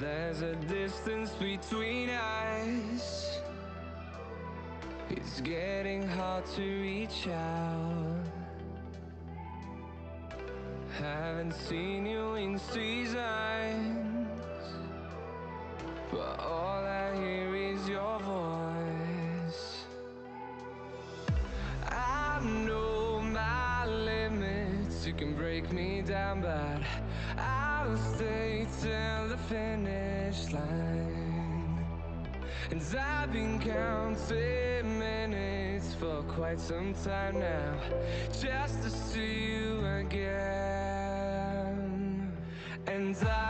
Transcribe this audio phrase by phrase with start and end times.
[0.00, 3.38] There's a distance between us.
[5.08, 8.24] It's getting hard to reach out.
[10.98, 14.26] Haven't seen you in seasons,
[16.10, 16.73] but all
[32.92, 37.80] And I've been counting minutes for quite some time now,
[38.30, 41.32] just to see you again.
[42.86, 43.43] And I've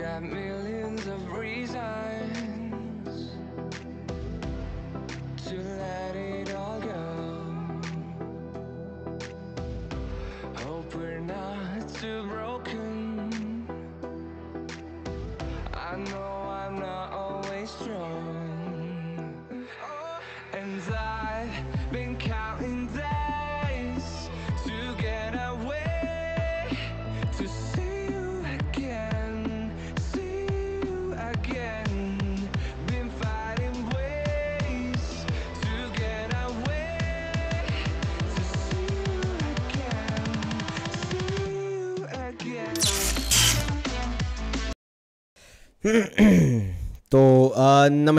[0.00, 1.99] got millions of reasons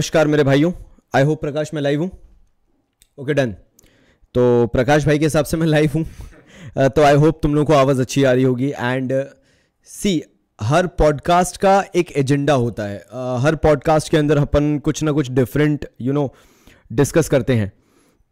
[0.01, 0.71] नमस्कार मेरे भाइयों।
[1.13, 2.09] I hope प्रकाश मैं live हूँ।
[3.17, 3.51] Okay done
[4.35, 6.03] तो प्रकाश भाई के हिसाब से मैं लाइव हूँ।
[6.89, 9.13] तो आई होप तुम लोगों को आवाज़ अच्छी आ रही होगी। एंड
[9.87, 10.21] सी
[10.59, 15.11] हर पॉडकास्ट का एक एजेंडा होता है। आ, हर पॉडकास्ट के अंदर अपन कुछ ना
[15.11, 16.33] कुछ डिफरेंट यू नो
[16.91, 17.71] डिस्कस करते हैं।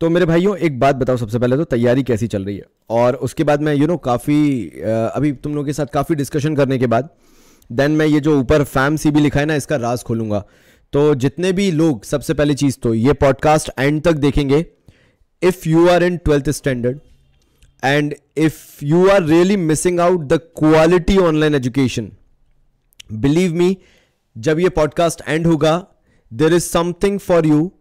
[0.01, 2.65] तो मेरे भाइयों एक बात बताओ सबसे पहले तो तैयारी कैसी चल रही है?
[2.89, 6.77] और उसके बाद मैं यू नो काफ़ी अभी तुम लोगों के साथ काफ़ी डिस्कशन करने
[6.77, 7.09] के बाद
[7.69, 10.43] देन मैं ये जो ऊपर फैम सी भी लिखा है ना इसका राज खोलूँगा।
[10.93, 14.65] तो जितने भी लोग, सबसे पहली चीज़ तो ये पॉडकास्ट एंड तक देखेंगे।
[15.41, 16.99] If you are in twelfth standard
[17.83, 22.11] and if you are really missing out the quality online education
[23.13, 23.77] believe me
[24.37, 25.87] जब ये पॉडकास्ट एंड होगा
[26.33, 27.71] there is something for you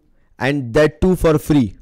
[0.42, 1.72] and that too for free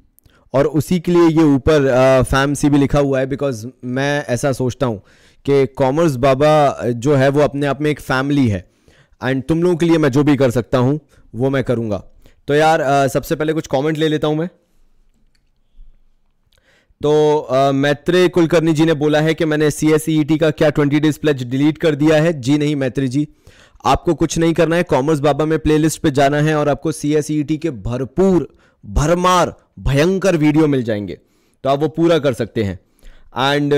[0.54, 1.90] और उसी के लिए ये ऊपर
[2.30, 5.02] fam सी भी लिखा हुआ है बिकॉज़ मैं ऐसा सोचता हूँ
[5.46, 8.75] कि कॉमर्स बाबा जो है वो अपने आप में एक फैमिली है।
[9.20, 10.98] एंड तुम लोगों के लिए मैं जो भी कर सकता हूँ
[11.34, 12.02] वो मैं करूँगा।
[12.48, 14.48] तो यार अ, सबसे पहले कुछ कमेंट ले लेता हूँ मैं।
[17.00, 20.04] तो मैत्रेय कुलकर्णी जी ने बोला है कि मैंने सी एस
[20.40, 22.32] का क्या ट्वेंटी डेज़ प्लेज डिलीट कर दिया है?
[22.32, 23.26] जी नहीं मैत्री जी।
[23.84, 27.12] आपको कुछ नहीं करना है कॉमर्स बाबा में प्लेलिस्ट पे जाना है और आपको सी
[27.14, 28.48] एस के भरपूर
[28.84, 31.18] भरमार भयंकर वीडियो मिल जाएँगे।
[31.64, 32.78] तो आप वो पूरा कर सकते हैं।
[33.36, 33.74] And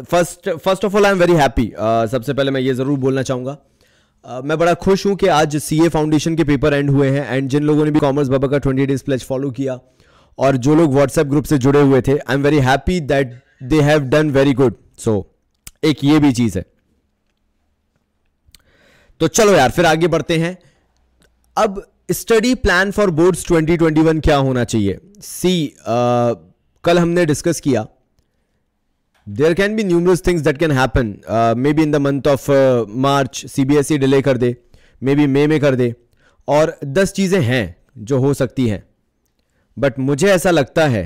[0.00, 1.70] first first of all I am very happy
[2.10, 3.56] सबसे पहले मैं ये ज़रूर बोलना चाहूँगा।
[4.30, 7.36] Uh, मैं बड़ा खुश हूँ कि आज सी ए फाउंडेशन के पेपर एंड हुए हैं
[7.36, 9.80] एंड जिन लोगों ने भी कॉमर्स बाबा का ट्वेंटी डेज़ प्लेज फॉलो किया
[10.38, 13.80] और जो लोग व्हाट्सएप ग्रुप से जुड़े हुए थे I am very happy that they
[13.80, 15.34] have done very good so
[15.84, 16.64] एक ये भी चीज़ है।
[19.20, 20.58] तो चलो यार फिर आगे बढ़ते हैं।
[21.56, 24.98] अब स्टडी प्लान फॉर बोर्ड्स 2021 क्या होना चाहिए?
[25.20, 26.36] सी uh,
[26.84, 27.86] कल हमने डिस्कस किया।
[29.26, 31.14] There can be numerous things that can happen
[31.58, 32.50] may be in the month of
[33.00, 34.54] March C B S E delay कर दे
[35.02, 35.94] मे बी मे में कर दे
[36.48, 37.64] और दस चीज़ें हैं
[38.00, 38.82] जो हो सकती हैं।
[39.76, 41.04] बट मुझे ऐसा लगता है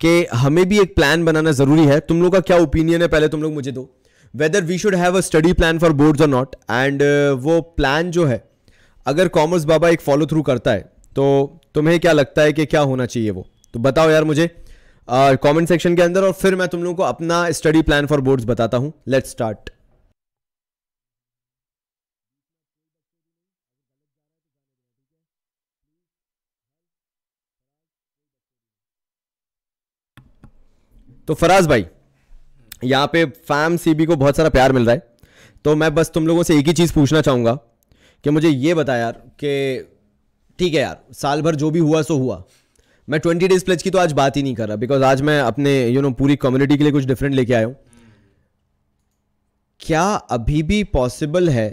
[0.00, 3.08] कि हमें भी एक प्लान बनाना ज़रूरी है। तुम लोग का क्या ओपिनियन है?
[3.08, 3.88] पहले तुम लोग मुझे दो।
[4.34, 7.02] Whether we should have a study plan for boards और नॉट एंड
[7.40, 8.42] वो प्लान जो है,
[9.06, 10.80] अगर कॉमर्स बाबा एक फॉलो थ्रू करता है
[11.16, 13.46] तो तुम्हें क्या लगता है कि क्या होना चाहिए वो?
[13.74, 14.50] तो बताओ यार मुझे।
[15.08, 18.44] कमेंट सेक्शन के अंदर, और फिर मैं तुम लोगों को अपना स्टडी प्लान फॉर बोर्ड्स
[18.46, 19.70] बताता हूँ। लेट्स स्टार्ट
[31.28, 31.84] तो फराज भाई,
[32.84, 35.02] यहाँ पे फैम सीबी को बहुत सारा प्यार मिल रहा है।
[35.64, 37.54] तो मैं बस तुम लोगों से एक ही चीज़ पूछना चाहूँगा
[38.24, 39.54] कि मुझे ये बता यार कि
[40.58, 42.42] ठीक है यार, साल भर जो भी हुआ, सो हुआ।
[43.08, 45.40] मैं ट्वेंटी डेज़ प्लेज की तो आज बात ही नहीं कर रहा बिकॉज़ आज मैं
[45.40, 47.74] अपने यू you नो know, पूरी कम्युनिटी के लिए कुछ डिफरेंट लेके आया हूँ।
[49.80, 51.68] क्या अभी भी पॉसिबल है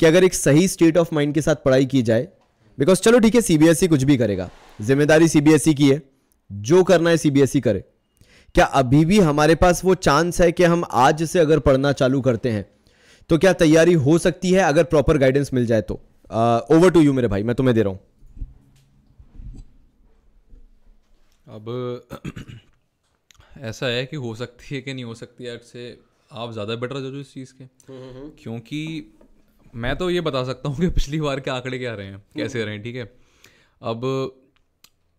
[0.00, 2.26] कि अगर एक सही स्टेट ऑफ़ माइंड के साथ पढ़ाई की जाए?
[2.78, 4.48] बिकॉज़ चलो ठीक है सीबीएसई कुछ भी करेगा।
[4.78, 6.00] ज़िम्मेदारी सीबीएसई की है।
[6.50, 7.84] जो करना है सीबीएसई करे।
[8.54, 12.20] क्या अभी भी हमारे पास वो चांस है कि हम आज से अगर पढ़ना चालू
[12.20, 12.66] करते हैं
[13.30, 15.94] तो क्या तैयारी हो सकती है अगर प्रॉपर गाइडेंस मिल जाए तो?
[16.70, 18.00] ओवर टू यू मेरे भाई मैं तुम्हें दे रहा हूँ।
[21.46, 21.68] अब
[23.58, 26.00] ऐसा है कि हो सकती है कि नहीं हो सकती है से
[26.32, 27.64] आप ज़्यादा बेटर जजो इस चीज़ के।
[28.42, 28.80] क्योंकि
[29.74, 32.64] मैं तो ये बता सकता हूँ कि पिछली बार के आंकड़े क्या रहे हैं कैसे
[32.64, 33.12] रहे हैं ठीक है?
[33.82, 34.02] अब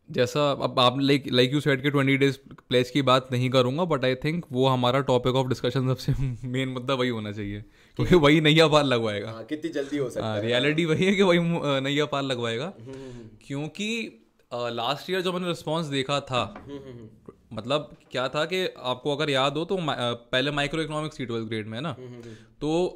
[0.10, 2.38] जैसा अब आप लाइक लाइक यू सेड के ट्वेंटी डेज़
[2.70, 6.14] प्लेस की बात नहीं करूँगा बट आई थिंक वो हमारा टॉपिक ऑफ़ डिस्कशन सबसे
[6.48, 7.62] मेन मुद्दा वही होना चाहिए
[7.96, 11.22] क्योंकि वही नैया पार लगवाएगा। हाँ, कितनी जल्दी हो सकता है रियलिटी वही है कि
[11.22, 11.40] वही
[11.82, 12.74] नैया पार लगवाएगा।
[13.48, 16.42] क्योंकि लास्ट ईयर जो मैंने रिस्पॉन्स देखा था
[17.54, 21.68] मतलब क्या था कि आपको अगर याद हो तो पहले माइक्रो इकोनॉमिक्स थी ट्वेल्थ ग्रेड
[21.68, 21.92] में है ना?
[22.62, 22.88] तो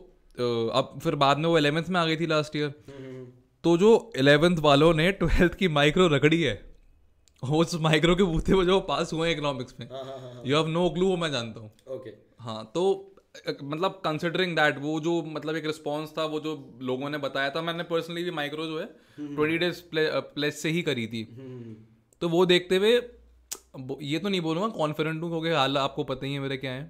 [0.74, 2.74] अब फिर बाद में वो एलेवेंथ में आ गई थी लास्ट ईयर
[3.64, 6.60] तो जो इलेवेंथ वालों ने ट्वेल्थ की माइक्रो रगड़ी है
[7.44, 9.88] उस माइक्रो के बूथे वो जो पास हुए हैं इकोनॉमिक्स में।
[10.46, 12.10] यू हैव नो क्लू वो मैं जानता हूँ। ओके
[12.40, 13.11] हाँ तो
[13.64, 17.62] मतलब कंसिडरिंग दैट वो जो मतलब एक रिस्पॉन्स था वो जो लोगों ने बताया था
[17.62, 18.86] मैंने पर्सनली भी माइक्रो जो है
[19.18, 21.24] ट्वेंटी डेज़ प्लेस से ही करी थी।
[22.22, 22.92] तो वो देखते हुए
[24.02, 26.84] ये तो नहीं बोलूँगा कॉन्फिडेंट हूँ क्योंकि हाल आपको पता ही है मेरे क्या है।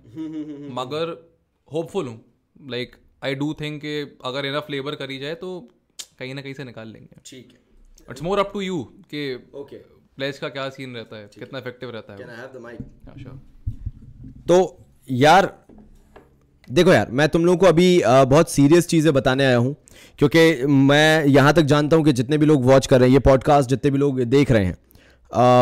[0.74, 1.16] मगर
[1.72, 2.20] होपफुल हूँ।
[2.70, 5.60] लाइक आई डू थिंक कि अगर इनफ लेबर करी जाए तो
[6.20, 7.60] कहीं ना कहीं से निकाल लेंगे। ठीक है।
[8.10, 8.84] It's more up to you
[9.14, 9.78] कि ओके
[10.16, 12.48] प्लेस का क्या सीन रहता है कितना इफ़ेक्टिव रहता है हाँ,
[14.48, 15.61] तो यार
[16.72, 19.76] देखो यार, मैं तुम लोगों को अभी बहुत सीरियस चीज़ें बताने आया हूँ,
[20.20, 23.20] क्योंकि मैं यहाँ तक जानता हूँ कि जितने भी लोग वॉच कर रहे हैं, ये
[23.22, 24.78] पॉडकास्ट जितने भी लोग देख रहे हैं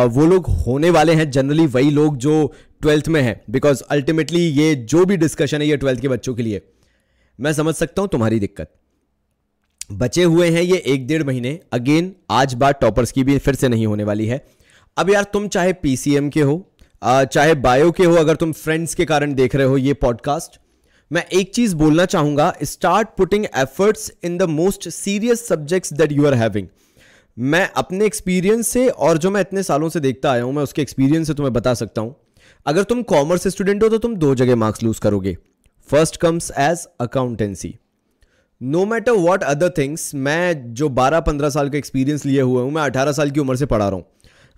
[0.10, 2.52] वो लोग होने वाले हैं जनरली वही लोग जो
[2.82, 6.44] ट्वेल्थ में हैं बिकॉज़ अल्टीमेटली ये जो भी डिस्कशन है, ये ट्वेल्थ के बच्चों के
[6.44, 6.62] लिए।
[7.40, 8.72] मैं समझ सकता हूँ तुम्हारी दिक्कत।
[9.94, 13.68] बचे हुए हैं ये एक डेढ़ महीने अगेन आज बात टॉपर्स की भी फिर से
[13.70, 14.44] नहीं होने वाली है।
[14.98, 16.66] अब यार, तुम चाहे पीसीएम के हो
[17.04, 20.60] चाहे बायो के हो, अगर तुम फ्रेंड्स के कारण देख रहे हो ये पॉडकास्ट
[21.12, 26.26] मैं एक चीज़ बोलना चाहूँगा start putting efforts in the most serious subjects that you
[26.26, 26.68] are having
[27.38, 30.82] मैं अपने एक्सपीरियंस से और जो मैं इतने सालों से देखता आया हूँ, मैं उसके
[30.82, 32.16] एक्सपीरियंस से तुम्हें बता सकता हूँ।
[32.66, 35.36] अगर तुम कॉमर्स स्टूडेंट हो तो तुम दो जगह मार्क्स लूज करोगे।
[35.90, 37.76] First comes as accountancy
[38.62, 42.82] no matter what other things मैं जो 12-15 साल का एक्सपीरियंस लिए हुए हूँ, मैं
[42.84, 44.06] 18 साल की उम्र से पढ़ा रहा हूँ।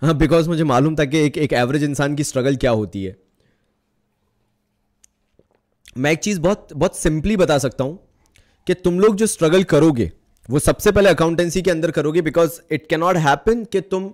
[0.02, 3.16] हाँ बिकॉज़ मुझे मालूम था कि एक एक एवरेज इंसान की स्ट्रगल क्या होती है।
[5.96, 7.98] मैं एक चीज़ बहुत बहुत सिंपली बता सकता हूँ
[8.66, 10.10] कि तुम लोग जो स्ट्रगल करोगे,
[10.48, 14.10] वो सबसे पहले अकाउंटेंसी के अंदर करोगे बिकॉज़ इट कैनॉट हैपन कि तुम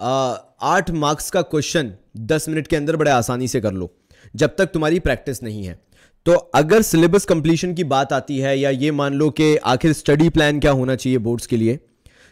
[0.00, 1.92] आठ मार्क्स का क्वेश्चन
[2.26, 3.90] दस मिनट के अंदर बड़े आसानी से कर लो,
[4.34, 5.78] जब तक तुम्हारी प्रैक्टिस नहीं है।
[6.26, 10.28] तो अगर सिलेबस कंप्लीशन की बात आती है या ये मान लो कि आखिर स्टडी
[10.28, 11.78] प्लान क्या होना चाहिए बोर्ड्स के लिए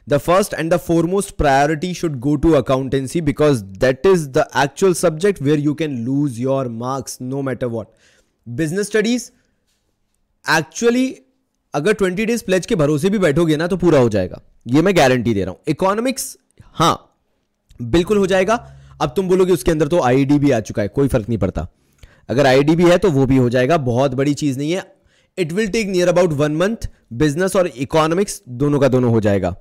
[0.07, 4.95] the first and the foremost priority should go to accountancy because that is the actual
[4.95, 7.89] subject where you can lose your marks no matter what
[8.47, 9.31] business studies
[10.45, 11.15] actually
[11.75, 14.97] अगर twenty days pledge के भरोसे भी बैठोगे ना तो पूरा हो जाएगा। ये मैं
[14.97, 16.37] गारंटी दे रहा हूँ। इकोनॉमिक्स
[16.75, 17.17] हाँ
[17.81, 18.55] बिल्कुल हो जाएगा।
[19.01, 21.67] अब तुम बोलोगे उसके अंदर तो आईडी भी आ चुका है, कोई फ़र्क नहीं पड़ता।
[22.29, 24.85] अगर आईडी भी है तो वो भी हो जाएगा। बहुत बड़ी चीज़ नहीं है।
[25.39, 29.55] It will take near about one month business और इकोनॉमिक्स दोनों का दोनों हो जाएगा।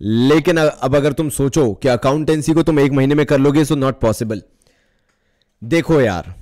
[0.00, 3.74] लेकिन अब अगर तुम सोचो कि अकाउंटेंसी को तुम एक महीने में कर लोगे सो
[3.74, 4.42] नॉट पॉसिबल
[5.62, 6.34] देखो यार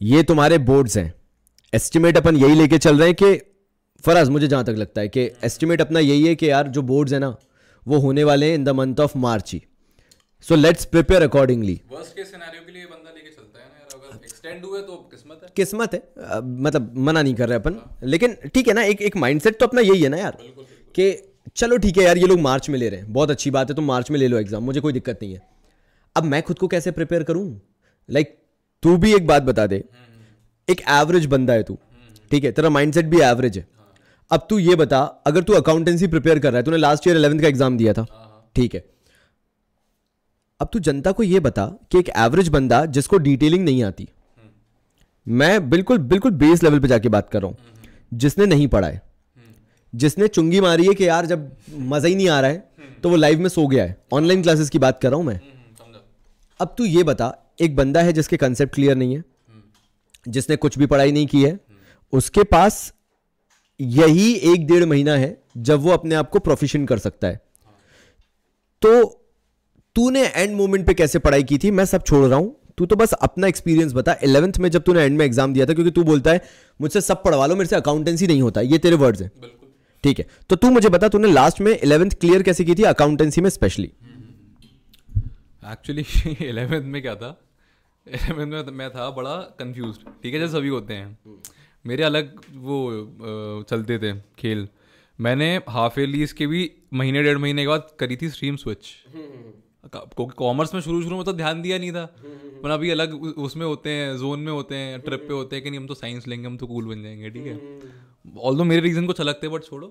[0.00, 1.12] ये तुम्हारे बोर्ड्स हैं।
[1.72, 3.40] एस्टिमेट अपन यही लेके चल रहे हैं कि
[4.04, 7.12] फराज मुझे जहाँ तक लगता है कि एस्टिमेट अपना यही है कि यार जो बोर्ड्स
[7.12, 7.34] हैं ना
[7.86, 9.62] वो होने वाले हैं in the month of March he.
[10.44, 11.80] So let's prepare accordingly
[14.72, 18.74] तो किस्मत है। किस्मत है। आ, मतलब मना नहीं कर रहे अपन। लेकिन ठीक है
[18.74, 20.36] ना एक एक माइंडसेट तो अपना यही है ना यार
[20.94, 21.12] कि
[21.56, 23.76] चलो ठीक है यार ये लोग मार्च में ले रहे हैं। बहुत अच्छी बात है
[23.76, 25.40] तुम मार्च में ले लो एग्ज़ाम मुझे कोई दिक्कत नहीं है।
[26.16, 27.60] अब मैं खुद को कैसे प्रिपेयर करूँ?
[28.08, 28.36] लाइक
[28.82, 29.82] तू भी एक बात बता दे।
[30.68, 31.78] एक एवरेज बंदा है तू।
[32.30, 33.66] ठीक है तेरा माइंडसेट भी एवरेज है।
[34.30, 37.40] अब तू ये बता अगर तू अकाउंटेंसी प्रिपेयर कर रहा है तूने लास्ट ईयर इलेवंथ
[37.40, 38.06] का एग्ज़ाम दिया था।
[38.56, 38.84] ठीक है।
[40.60, 44.08] अब तू जनता को ये बता कि एक एवरेज बंदा जिसको डिटेलिंग नहीं आती
[45.26, 47.56] मैं बिल्कुल बिल्कुल बेस लेवल पे जाके बात कर रहा हूँ।
[48.14, 49.02] जिसने नहीं पढ़ा है।
[49.92, 53.16] जिसने चुंगी मारी है कि यार जब मज़ा ही नहीं आ रहा है तो वो
[53.16, 55.40] लाइव में सो गया है। ऑनलाइन क्लासेस की बात कर रहा हूँ मैं।
[56.60, 59.24] अब तू ये बता एक बंदा है जिसके कंसेप्ट क्लियर नहीं है
[60.26, 61.58] जिसने कुछ भी पढ़ाई नहीं की है
[62.12, 62.92] उसके पास
[63.80, 67.40] यही एक डेढ़ महीना है जब वो अपने आप को प्रोफिशन कर सकता है।
[68.82, 69.04] तो
[69.96, 71.70] तूने एंड मोमेंट पे कैसे पढ़ाई की थी?
[71.70, 75.02] मैं सब छोड़ रहा हूँ। तू तो बस अपना एक्सपीरियंस बता। इलेवंथ में जब तूने
[75.02, 76.42] एंड में एग्ज़ाम दिया था क्योंकि तू बोलता है
[76.80, 79.30] मुझसे सब पढ़वा लो मेरे से अकाउंटेंसी नहीं होता। ये तेरे वर्ड्स हैं।
[80.04, 82.82] ठीक है। तो तू मुझे बता तूने लास्ट में इलेवंथ क्लियर कैसे की थी?
[82.84, 83.92] अकाउंटेंसी में स्पेशली
[85.62, 86.04] एक्चुअली
[86.42, 87.38] एलेवेंथ में क्या था?
[88.06, 91.18] एलेवेंथ में मैं था बड़ा कंफ्यूज ठीक है जैसे सभी होते हैं।
[91.84, 94.68] मेरे अलग वो चलते थे खेल।
[95.18, 98.86] मैंने हाफ़ ईयरलीज के भी महीने डेढ़ महीने के बाद करी थी स्ट्रीम स्विच
[99.86, 102.04] क्योंकि कॉमर्स में शुरू शुरू में तो ध्यान दिया नहीं था।
[102.62, 105.70] पर अभी अलग उसमें होते हैं जोन में होते हैं ट्रिप पे होते हैं कि
[105.70, 107.56] नहीं हम तो साइंस लेंगे हम तो कूल बन जाएँगे ठीक है।
[108.24, 109.86] ऑल दो मेरे रीजन कुछ अलग थे बट छोड़ो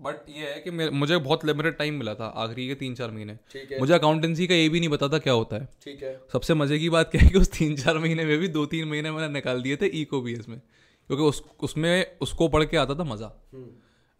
[0.00, 3.32] बट ये है कि मुझे बहुत लिमिटेड टाइम मिला था आखिरी के तीन चार महीने
[3.80, 6.78] मुझे अकाउंटेंसी का ये भी नहीं पता था क्या होता है। ठीक है। सबसे मज़े
[6.78, 9.32] की बात क्या है कि उस तीन चार महीने में भी दो तीन महीने मैंने
[9.34, 13.32] निकाल दिए थे इको बी में क्योंकि उस उसमें उसको पढ़ के आता था मज़ा।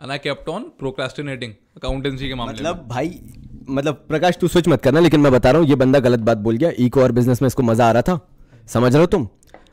[0.01, 3.21] And I kept on procrastinating accountancy के मामले में। मतलब भाई
[3.69, 6.39] मतलब प्रकाश तू स्विच मत करना लेकिन मैं बता रहा हूँ ये बंदा गलत बात
[6.39, 8.21] बोल गया। इको और बिज़नेस में इसको मज़ा आ रहा था।
[8.69, 9.29] समझ रहे हो तुम?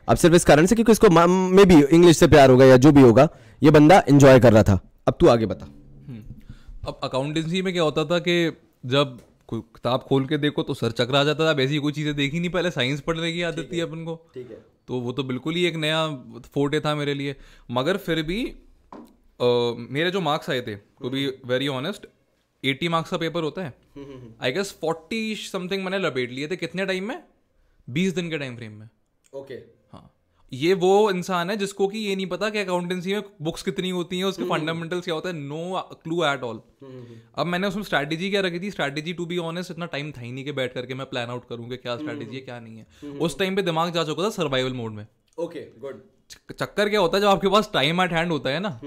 [0.08, 2.92] अब सिर्फ़ इस कारण से क्योंकि इसको मे भी इंग्लिश से प्यार होगा या जो
[2.92, 3.28] भी होगा
[3.62, 5.66] ये बंदा एंजॉय कर रहा था। अब तू आगे बता।
[6.88, 8.34] अब अकाउंटेंसी में क्या होता था कि
[8.86, 12.14] जब किताब खोल के देखो तो सर चक्र आ जाता था अब ऐसी कोई चीज़ें
[12.16, 14.58] देखी नहीं पहले साइंस पढ़ने की आदत थी अपन को। ठीक है।
[14.88, 16.06] तो वो तो बिल्कुल ही एक नया
[16.54, 17.36] फोटे था मेरे लिए।
[17.70, 19.46] मगर फिर भी अ,
[19.90, 22.06] मेरे जो मार्क्स आए थे to be very honest
[22.64, 23.74] eighty marks का पेपर होता है।
[24.42, 27.22] आई गेस फोर्टी समथिंग मैंने लपेट लिए थे। कितने टाइम में?
[27.88, 28.88] बीस दिन के टाइम फ्रेम में।
[29.32, 29.75] ओके हाँ
[30.52, 34.18] ये वो इंसान है जिसको कि ये नहीं पता कि अकाउंटेंसी में बुक्स कितनी होती
[34.18, 36.60] हैं उसके फंडामेंटल्स क्या होता है नो क्लू एट ऑल
[37.34, 38.70] अब मैंने उसमें स्ट्रैटेजी क्या रखी थी?
[38.70, 41.48] स्ट्रैटेजी टू बी ऑनेस्ट इतना टाइम था ही नहीं कि बैठ करके मैं प्लान आउट
[41.48, 44.30] करूँ कि क्या स्ट्रैटेजी है क्या नहीं है। उस टाइम पे दिमाग जा चुका था
[44.30, 45.06] सर्वाइवल मोड में।
[45.38, 46.02] ओके गुड
[46.58, 48.80] चक्कर क्या होता है जब आपके पास टाइम एट हैंड होता है ना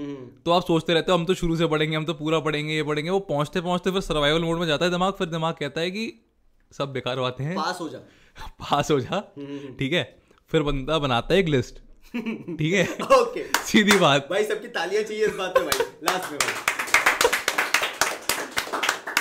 [0.44, 2.82] तो आप सोचते रहते हो हम तो शुरू से पढ़ेंगे हम तो पूरा पढ़ेंगे ये
[2.82, 5.90] पढ़ेंगे वो पहुँचते पहुँचते फिर सर्वाइवल मोड में जाता है दिमाग फिर दिमाग कहता है
[5.90, 6.12] कि
[6.72, 7.98] सब बेकार बातें हैं। पास हो जा।
[8.48, 9.20] पास हो जा।
[9.78, 10.19] ठीक है?
[10.50, 11.74] फिर बंदा बनाता है एक लिस्ट
[12.14, 12.84] ठीक है?
[13.20, 16.68] ओके सीधी बात। भाई सबकी तालियाँ चाहिए इस बात पे भाई। लास्ट में भाई।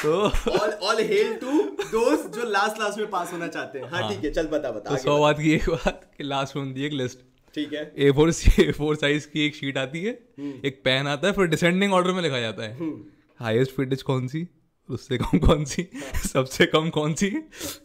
[0.01, 0.11] तो
[0.51, 4.23] ऑल ऑल हेल टू दोस्त जो लास्ट लास्ट में पास होना चाहते हैं। हाँ ठीक
[4.23, 6.93] है चल बता बता तो सौ बात। की एक बात कि लास्ट में है एक
[6.93, 7.19] लिस्ट
[7.55, 10.11] ठीक है। A four A four size की एक शीट आती है।
[10.65, 12.89] एक पेन आता है फिर डिसेंडिंग ऑर्डर में लिखा जाता है।
[13.39, 14.47] हाईएस्ट फिटेज कौन सी?
[14.89, 15.87] उससे कम कौन सी?
[16.27, 17.29] सबसे कम कौन सी?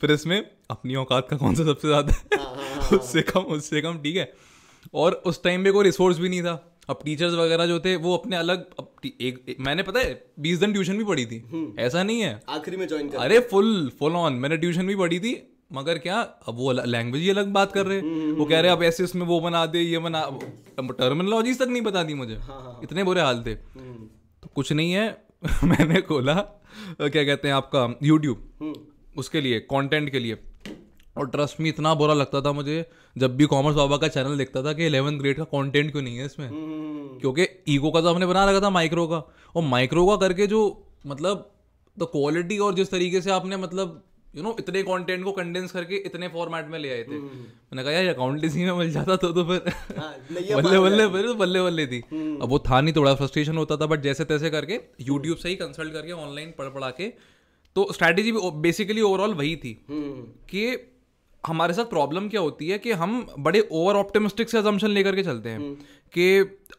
[0.00, 0.38] फिर इसमें
[0.70, 2.14] अपनी औकात का कौन सा सबसे ज़्यादा?
[2.32, 4.32] है उससे कम उससे कम ठीक है।
[4.94, 8.16] और उस टाइम पे कोई रिसोर्स भी नहीं था। अब टीचर्स वगैरह जो थे वो
[8.16, 12.02] अपने अलग अब एक, एक मैंने पता है बीस दिन ट्यूशन भी पढ़ी थी। ऐसा
[12.02, 15.34] नहीं है। आखिरी में ज्वाइन अरे फुल फुल ऑन मैंने ट्यूशन भी पढ़ी थी
[15.72, 18.76] मगर क्या अब वो लैंग्वेज ही अलग बात कर रहे हैं। वो कह रहे हैं
[18.76, 20.20] अब ऐसे इसमें वो बना दे ये बना।
[20.80, 25.06] टर्मिनोलॉजीज तक नहीं पता दी मुझे। हाँ। इतने बुरे हाल थे। तो कुछ नहीं है।
[25.64, 26.34] मैंने खोला।
[27.00, 28.84] क्या कहते हैं आपका यूट्यूब
[29.18, 30.38] उसके लिए कंटेंट के लिए।
[31.16, 32.84] और ट्रस्ट में इतना बुरा लगता था मुझे
[33.18, 36.16] जब भी कॉमर्स बाबा का चैनल देखता था कि 11th ग्रेड का कंटेंट क्यों नहीं
[36.16, 36.48] है इसमें।
[37.20, 39.18] क्योंकि ईगो का तो हमने बना रखा था माइक्रो का।
[39.56, 40.62] और माइक्रो का करके जो
[41.06, 41.50] मतलब
[41.98, 44.02] द क्वालिटी और जिस तरीके से आपने मतलब
[44.36, 47.92] यू नो इतने कंटेंट को कंडेंस करके इतने फॉर्मेट में ले आए थे। मैंने कहा
[47.92, 51.86] यार अकाउंटेंसी में मिल जाता तो तो फिर हाँ, बल्ले बल्ले फिर तो बल्ले बल्ले
[51.86, 52.00] थी।
[52.42, 55.56] अब वो था नहीं थोड़ा फ्रस्ट्रेशन होता था बट जैसे तैसे करके यूट्यूब से ही
[55.56, 57.12] कंसल्ट करके ऑनलाइन पढ़ पढ़ा के
[57.76, 59.78] तो स्ट्रैटेजी बेसिकली ओवरऑल वही थी
[60.50, 60.66] कि
[61.44, 65.22] हमारे साथ प्रॉब्लम क्या होती है कि हम बड़े ओवर ऑप्टिमिस्टिक से अजम्पशन लेकर के
[65.22, 65.74] चलते हैं
[66.14, 66.28] कि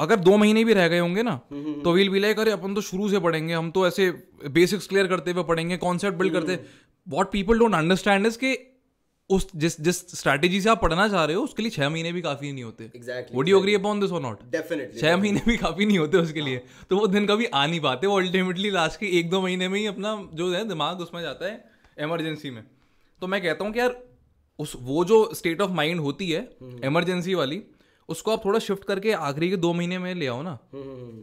[0.01, 1.35] अगर दो महीने भी रह गए होंगे ना
[1.83, 4.09] तो विल बी लाइक अरे अपन तो शुरू से पढ़ेंगे हम तो ऐसे
[4.49, 6.55] बेसिक्स क्लियर करते हुए पढ़ेंगे कॉन्सेप्ट बिल्ड करते
[7.07, 8.57] what people don't understand is कि
[9.29, 12.21] उस जिस जिस स्ट्रैटेजी से आप पढ़ना चाह रहे हो उसके लिए छह महीने भी
[12.21, 12.89] काफ़ी नहीं होते।
[13.33, 16.41] Would you agree upon this और नॉट डेफिनेटली छह महीने भी काफ़ी नहीं होते उसके
[16.41, 19.67] लिए। तो वो दिन कभी आ नहीं पाते। वो अल्टीमेटली लास्ट के एक दो महीने
[19.67, 21.63] में ही अपना जो है दिमाग उसमें जाता है
[21.99, 22.63] इमरजेंसी में।
[23.21, 23.97] तो मैं कहता हूँ कि यार
[24.59, 26.47] उस वो जो स्टेट ऑफ़ माइंड होती है
[26.83, 27.61] इमरजेंसी वाली
[28.09, 30.57] उसको आप थोड़ा शिफ्ट करके आखिरी के दो महीने में ले आओ ना।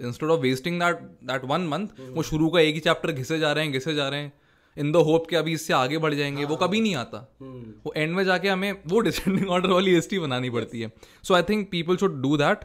[0.06, 3.52] Instead of wasting that that one month वो शुरू का एक ही चैप्टर घिसे जा
[3.52, 4.32] रहे हैं घिसे जा रहे हैं।
[4.76, 7.19] इन द होप कि अभी इससे आगे बढ़ जाएँगे वो कभी नहीं आता।
[7.87, 10.93] वो एंड में जाके हमें वो डिसेंडिंग ऑर्डर वाली एस बनानी पड़ती है।
[11.25, 12.64] So I think people should do that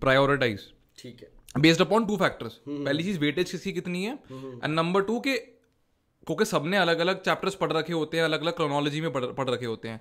[0.00, 0.68] prioritize
[0.98, 5.20] ठीक है। बेस्ड अपॉन टू फैक्टर्स पहली चीज़ वेटेज किसकी कितनी है। एंड नंबर टू
[5.20, 5.36] के
[6.26, 9.48] क्योंकि सबने अलग अलग चैप्टर्स पढ़ रखे होते हैं अलग अलग क्रोनोलॉजी में पढ़ पढ़
[9.50, 10.00] रखे होते हैं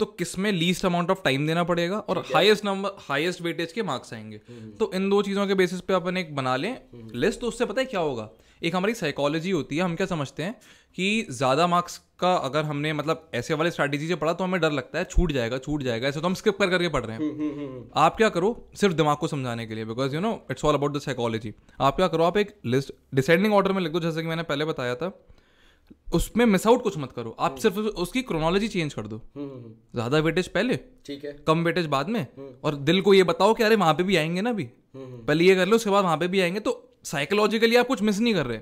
[0.00, 4.14] तो किसमें लीस्ट अमाउंट ऑफ़ टाइम देना पड़ेगा और हाईएस्ट नंबर हाईएस्ट वेटेज के मार्क्स
[4.14, 4.38] आएँगे।
[4.78, 6.76] तो इन दो चीज़ों के बेसिस पे अपन एक बना लें।
[7.14, 8.28] लिस्ट तो उससे पता है क्या होगा?
[8.62, 10.54] एक हमारी साइकोलॉजी होती है हम क्या समझते हैं
[10.94, 14.72] कि ज़्यादा मार्क्स का अगर हमने मतलब ऐसे वाले स्ट्रैटेजी से पढ़ा तो हमें डर
[14.72, 17.90] लगता है छूट जाएगा छूट जाएगा ऐसे तो हम स्किप कर करके पढ़ रहे हैं।
[17.96, 20.96] आप क्या करो सिर्फ़ दिमाग को समझाने के लिए because you know it's all about
[20.96, 24.28] the psychology आप क्या करो आप एक लिस्ट डिसेंडिंग ऑर्डर में लिख दो जैसे कि
[24.28, 25.12] मैंने पहले बताया था
[26.14, 29.20] उसमें मिस आउट कुछ मत करो आप सिर्फ़ उसकी क्रोनोलॉजी चेंज कर दो।
[29.94, 30.76] ज़्यादा वेटेज पहले
[31.06, 32.26] ठीक है। कम वेटेज बाद में
[32.64, 35.54] और दिल को ये बताओ कि अरे वहाँ पे भी आएँगे ना अभी। पहले ये
[35.56, 36.72] कर लो उसके बाद वहाँ पे भी आएँगे तो
[37.04, 38.60] साइकोलॉजिकली आप कुछ मिस नहीं कर रहे।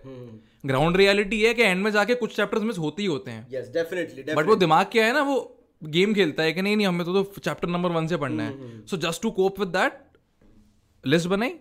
[0.66, 3.68] ग्राउंड रियलिटी है कि एंड में जाके कुछ चैप्टर्स मिस होते ही होते हैं। यस
[3.74, 5.36] डेफिनेटली बट वो दिमाग क्या है ना वो
[5.82, 8.86] गेम खेलता है कि नहीं नहीं हमें तो, तो चैप्टर नंबर वन से पढ़ना है।
[8.86, 10.00] So just to cope with that
[11.04, 11.54] list बनाई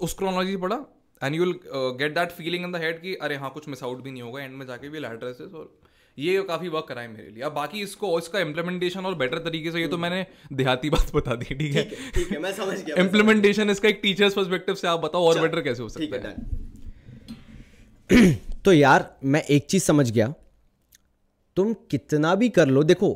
[0.00, 0.78] उस क्रोनोलॉजी पढ़ा
[1.22, 1.54] and you will
[1.98, 4.42] get that feeling in the head कि अरे हाँ कुछ मिस आउट भी नहीं होगा
[4.42, 5.72] एंड में जाके भी एड्रेसेस और
[6.18, 9.70] ये काफ़ी वर्क करा है मेरे लिए। अब बाकी इसको इसका इम्प्लीमेंटेशन और बेटर तरीके
[9.70, 11.84] से ये तो मैंने देहाती बात बता दी ठीक है?
[12.14, 15.60] ठीक है मैं समझ गया इम्प्लीमेंटेशन इसका एक टीचर्स पर्सपेक्टिव से आप बताओ और बेटर
[15.60, 16.34] कैसे हो सकता है?
[18.10, 20.32] है तो यार मैं एक चीज़ समझ गया।
[21.56, 23.08] तुम कितना भी कर लो देखो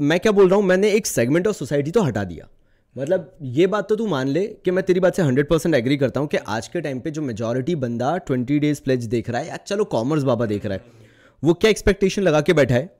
[0.00, 2.48] मैं क्या बोल रहा हूँ मैंने एक सेगमेंट ऑफ़ सोसाइटी तो हटा दिया।
[2.96, 5.96] मतलब ये बात तो तू मान ले कि मैं तेरी बात से हंड्रेड परसेंट एग्री
[5.96, 9.40] करता हूँ कि आज के टाइम पे जो मेजोरिटी बंदा ट्वेंटी डेज़ प्लेज देख रहा
[9.40, 10.94] है या चलो कॉमर्स बाबा देख रहा है
[11.42, 12.90] वो क्या एक्सपेक्टेशन लगा के बैठा है?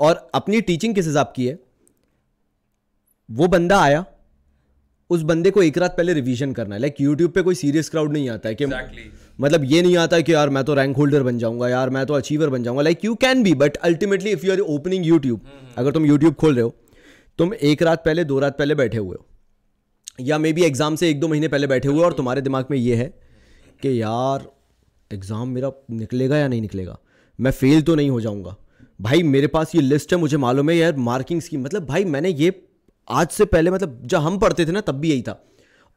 [0.00, 1.58] और अपनी टीचिंग किस हिसाब की है?
[3.28, 4.04] वो बंदा आया
[5.10, 8.12] उस बंदे को एक रात पहले रिवीजन करना है। लाइक यूट्यूब पे कोई सीरियस क्राउड
[8.12, 9.04] नहीं आता है कि exactly.
[9.38, 12.04] मतलब ये नहीं आता है कि यार मैं तो रैंक होल्डर बन जाऊँगा यार मैं
[12.06, 15.46] तो अचीवर बन जाऊँगा। Like you can be but ultimately if you are opening YouTube
[15.78, 16.74] अगर तुम यूट्यूब खोल रहे हो
[17.38, 19.26] तुम एक रात पहले दो रात पहले बैठे हुए हो।
[20.20, 22.66] या मे बी एग्ज़ाम से एक दो महीने पहले बैठे हुए हो और तुम्हारे दिमाग
[22.70, 23.08] में ये है
[23.82, 24.46] कि यार
[25.10, 26.98] एग्ज़ाम मेरा निकलेगा या नहीं निकलेगा?
[27.38, 28.54] मैं फेल तो नहीं हो जाऊँगा।
[29.00, 32.28] भाई मेरे पास ये लिस्ट है मुझे मालूम है यार मार्किंग स्कीम मतलब भाई मैंने
[32.30, 32.52] ये
[33.08, 35.40] आज से पहले मतलब जब हम पढ़ते थे ना तब भी यही था।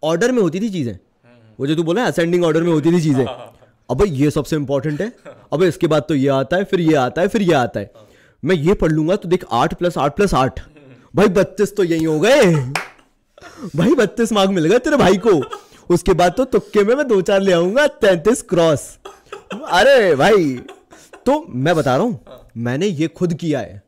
[0.04, 0.98] ऑर्डर में होती थी चीज़ें।
[1.60, 3.26] वो जो तू बोला असेंडिंग ऑर्डर में होती थी चीज़ें।
[3.90, 5.12] अब ये सबसे इंपॉर्टेंट है।
[5.54, 7.92] अब इसके बाद तो ये आता है फिर ये आता है फिर ये आता है।
[8.44, 10.60] मैं ये पढ़ लूँगा तो देख आठ प्लस आठ प्लस आठ।
[11.16, 12.54] भाई बत्तीस तो यही हो गए।
[13.76, 15.42] भाई बत्तीस मार्क मिल गए तेरे भाई को।
[15.90, 18.88] उसके बाद तो तुक्के में मैं दो चार ले आऊँगा तैतीस क्रॉस
[19.54, 20.60] अरे भाई
[21.26, 22.20] तो मैं बता रहा हूँ
[22.58, 23.82] मैंने ये खुद किया है।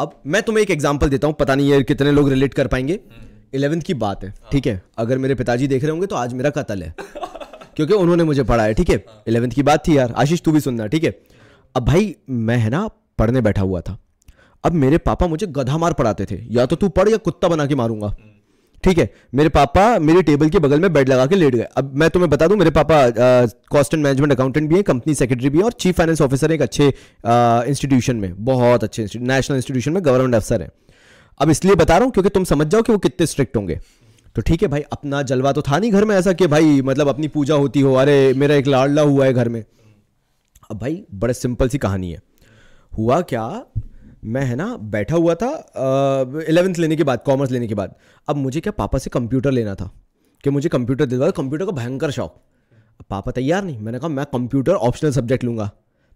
[0.00, 2.98] अब मैं तुम्हें एक एग्ज़ाम्पल देता हूँ पता नहीं ये कितने लोग रिलेट कर पाएँगे।
[3.54, 4.82] इलेवेंथ की बात है ठीक है?
[4.98, 6.94] अगर मेरे पिताजी देख रहे होंगे तो आज मेरा कतल है।
[7.76, 9.04] क्योंकि उन्होंने मुझे पढ़ाया ठीक है?
[9.28, 11.18] इलेवेंथ की बात थी यार आशीष तू भी सुनना ठीक है?
[11.74, 12.86] अब भाई मैं है ना
[13.18, 13.98] पढ़ने बैठा हुआ था।
[14.64, 17.66] अब मेरे पापा मुझे गधा मार पढ़ाते थे। या तो तू पढ़ या कुत्ता बना
[17.66, 18.14] के मारूँगा।
[18.88, 21.90] ठीक है, मेरे पापा मेरी टेबल के बगल में बेड लगा के लेट गए। अब
[21.94, 23.00] मैं तुम्हें बता दूँ, मेरे पापा
[23.70, 26.62] कॉस्ट एंड मैनेजमेंट अकाउंटेंट भी हैं कंपनी सेक्रेटरी भी हैं और चीफ फाइनेंस ऑफिसर एक
[26.62, 30.70] अच्छे इंस्टीट्यूशन में, बहुत अच्छे नेशनल इंस्टीट्यूशन में गवर्नमेंट अफसर हैं।
[31.40, 33.78] अब इसलिए बता रहा हूँ क्योंकि तुम समझ जाओ कि वो कितने स्ट्रिक्ट होंगे।
[34.36, 37.08] तो ठीक है भाई, अपना जलवा तो था नहीं घर में ऐसा कि भाई मतलब
[37.08, 39.64] अपनी पूजा होती हो, अरे मेरा एक लाडला हुआ है घर में।
[40.70, 42.20] अब भाई, बड़े सिंपल सी कहानी है।
[42.92, 43.44] हुआ क्या
[44.24, 45.48] मैं है ना, बैठा हुआ था
[46.48, 47.94] इलेवेंथ लेने के बाद कॉमर्स लेने के बाद।
[48.28, 49.90] अब मुझे क्या पापा से कंप्यूटर लेना था?
[50.44, 52.42] कि मुझे कंप्यूटर दे दो। कंप्यूटर का भयंकर शौक।
[53.10, 55.70] पापा तैयार नहीं। मैंने कहा, मैं कंप्यूटर ऑप्शनल सब्जेक्ट लूँगा।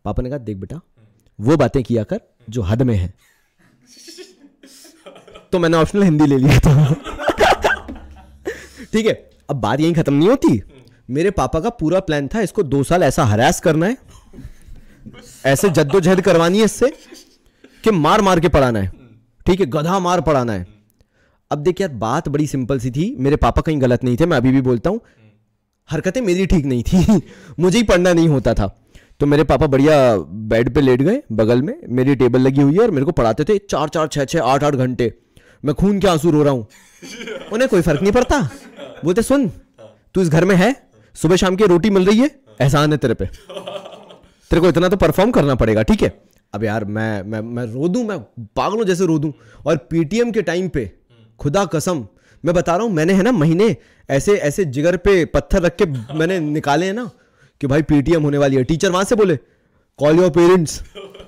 [0.05, 0.81] पापा ने कहा, देख बेटा,
[1.41, 3.15] वो बातें किया कर जो हद में है।
[5.53, 6.95] तो मैंने ऑप्शनल हिंदी ले लिया था।
[8.93, 10.63] ठीक है, अब बात यहीं खत्म नहीं होती।
[11.11, 13.97] मेरे पापा का पूरा प्लान था, इसको दो साल ऐसा हरास करना है।
[15.47, 16.93] ऐसे जद्दोजहद करवानी है इससे।
[17.85, 18.91] कि मार मार के पढ़ाना है।
[19.47, 20.67] ठीक है गधा मार पढ़ाना है।
[21.51, 24.37] अब देखिए यार बात बड़ी सिंपल सी थी। मेरे पापा कहीं गलत नहीं थे मैं
[24.37, 25.01] अभी भी बोलता हूँ।
[25.89, 27.21] हरकतें मेरी ठीक नहीं थी।
[27.61, 28.67] मुझे ही पढ़ना नहीं होता था।
[29.21, 29.97] तो मेरे पापा बढ़िया
[30.51, 33.45] बेड पे लेट गए बगल में। मेरी टेबल लगी हुई है और मेरे को पढ़ाते
[33.45, 35.13] थे चार चार छः छः आठ आठ घंटे।
[35.65, 36.67] मैं खून के आँसू रो रहा हूँ।
[37.53, 38.41] उन्हें कोई फ़र्क नहीं पड़ता।
[39.05, 39.49] बोलते सुन
[40.15, 40.75] तू इस घर में है
[41.17, 43.27] सुबह शाम की रोटी मिल रही है एहसान है तेरे पे।
[44.51, 46.09] तेरे को इतना तो परफॉर्म करना पड़ेगा ठीक है?
[46.53, 48.19] अब यार मैं मैं मैं रो दूँ मैं
[48.57, 49.33] पागलों जैसे रो दूँ।
[49.67, 50.91] और पीटीएम के टाइम पे
[51.41, 52.07] खुदा कसम
[52.45, 53.77] मैं बता रहा हूँ मैंने है ना महीने
[54.09, 55.85] ऐसे ऐसे जिगर पे पत्थर रख के
[56.15, 57.11] मैंने निकाले हैं ना
[57.61, 59.37] कि भाई पीटीएम होने वाली है। टीचर वहाँ से बोले
[59.99, 60.81] कॉल योर पेरेंट्स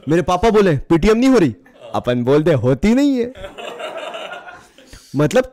[0.08, 1.54] मेरे पापा बोले पीटीएम नहीं हो रही?
[1.94, 3.32] अपन बोलते होती नहीं है।
[5.16, 5.52] मतलब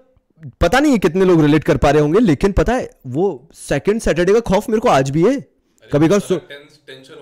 [0.61, 3.25] पता नहीं है कितने लोग रिलेट कर पा रहे होंगे लेकिन पता है वो
[3.59, 5.39] सेकंड सैटरडे का खौफ मेरे को आज भी है।
[5.83, 7.13] कभी कभी टेंशन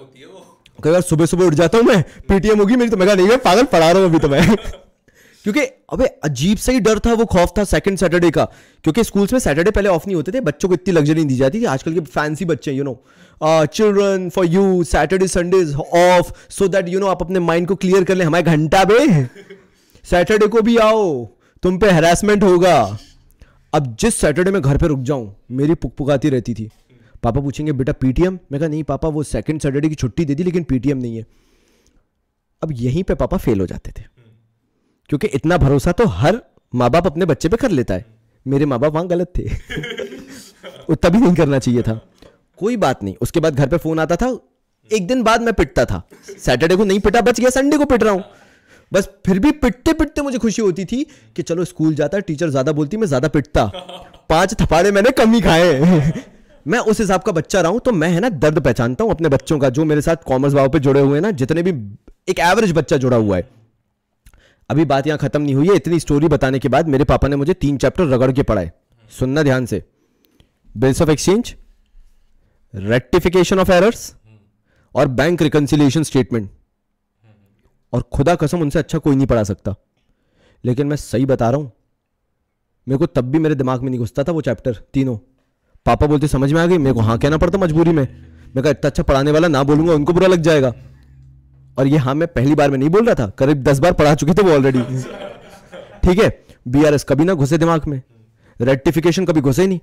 [0.84, 3.38] कई बार सुबह सुबह उठ जाता हूँ मैं पीटीएम होगी मेरी तो मैं नहीं, मैं
[3.38, 4.56] पागल पढ़ा रहा हूँ अभी तो मैं।
[5.44, 5.60] क्योंकि
[5.94, 8.44] अबे, अजीब सा ही डर था, वो खौफ था सेकंड सैटरडे का।
[8.84, 11.62] क्योंकि स्कूल्स में सैटरडे पहले ऑफ़ नहीं होते थे, बच्चों को इतनी लग्जरी दी जाती
[11.62, 13.04] थी आजकल के फैंसी बच्चे you know
[13.44, 18.04] children for you Saturday Sundays off so that you know आप अपने माइंड को क्लियर
[18.04, 19.24] कर ले, हमारे घंटा बे।
[20.04, 21.26] सैटरडे को भी आओ,
[21.64, 22.98] तुम पे हरासमेंट होगा।
[23.74, 26.70] अब जिस सैटरडे में घर पे रुक जाऊँ, मेरी पुकपुकाती रहती थी।
[27.24, 30.44] पापा पूछेंगे, बेटा पीटीएम मैं कहा, नहीं पापा, वो सेकंड सैटरडे की छुट्टी दे दी,
[30.44, 31.26] लेकिन पीटीएम नहीं है।
[32.64, 34.04] अब यहीं पे पापा फेल हो जाते थे।
[35.10, 36.42] क्योंकि इतना भरोसा तो हर
[36.76, 38.06] माँ बाप अपने बच्चे पे कर लेता है।
[38.48, 39.44] मेरे माँ बाप वहाँ गलत थे।
[40.96, 42.02] तभी नहीं करना चाहिए था।
[42.58, 44.40] कोई बात नहीं। उसके बाद घर पे फ़ोन आता था।
[44.94, 46.08] एक दिन बाद मैं पिटता था।
[46.40, 48.24] सैटरडे को नहीं पिटा, बच गया। संडे को पिट रहा हूँ।
[48.94, 52.72] बस फिर भी पिटते पिटते मुझे खुशी होती थी कि चलो, स्कूल जाता, टीचर ज़्यादा
[52.72, 53.66] बोलती, मैं ज़्यादा पिटता।
[54.30, 55.82] पाँच थपाड़े मैंने कम ही खाए।
[56.70, 59.30] मैं उस हिसाब का बच्चा रहा हूँ तो मैं है ना दर्द पहचानता हूँ अपने
[59.30, 61.72] बच्चों का, जो मेरे साथ कॉमर्स भाव पे जुड़े हुए हैं ना, जितने भी
[62.30, 63.48] एक एवरेज बच्चा जुड़ा हुआ है।
[64.70, 67.36] अभी बात यहाँ खत्म नहीं हुई है, इतनी स्टोरी बताने के बाद मेरे पापा ने
[67.36, 68.72] मुझे तीन चैप्टर रगड़ के पढ़ाए,
[69.12, 69.84] सुनना ध्यान से।
[70.76, 71.56] Bills of exchange
[72.74, 74.14] rectification of errors
[74.96, 76.50] और बैंक रिकन्सिलिएशन स्टेटमेंट
[77.94, 79.76] और खुदा कसम उनसे अच्छा कोई नहीं पढ़ा सकता।
[80.64, 81.72] लेकिन मैं सही बता रहा हूँ,
[82.88, 85.18] मेरे को तब भी मेरे दिमाग में नहीं घुसता था वो चैप्टर तीनों।
[85.86, 86.78] पापा बोलते, समझ में आ गई?
[86.78, 88.04] मेरे को हाँ कहना पड़ता मजबूरी में।
[88.56, 90.74] मैं कहा, इतना अच्छा पढ़ाने वाला, ना बोलूँगा, उनको बुरा लग जाएगा।
[91.78, 94.16] और ये हाँ मैं पहली बार में नहीं बोल रहा था, करीब दस बार पढ़ा
[94.16, 94.80] चुके थे वो ऑलरेडी
[96.04, 96.46] ठीक है?
[96.68, 98.02] बीआरएस कभी ना घुसे दिमाग में।
[98.62, 99.80] रेटिफिकेशन कभी घुसे नहीं।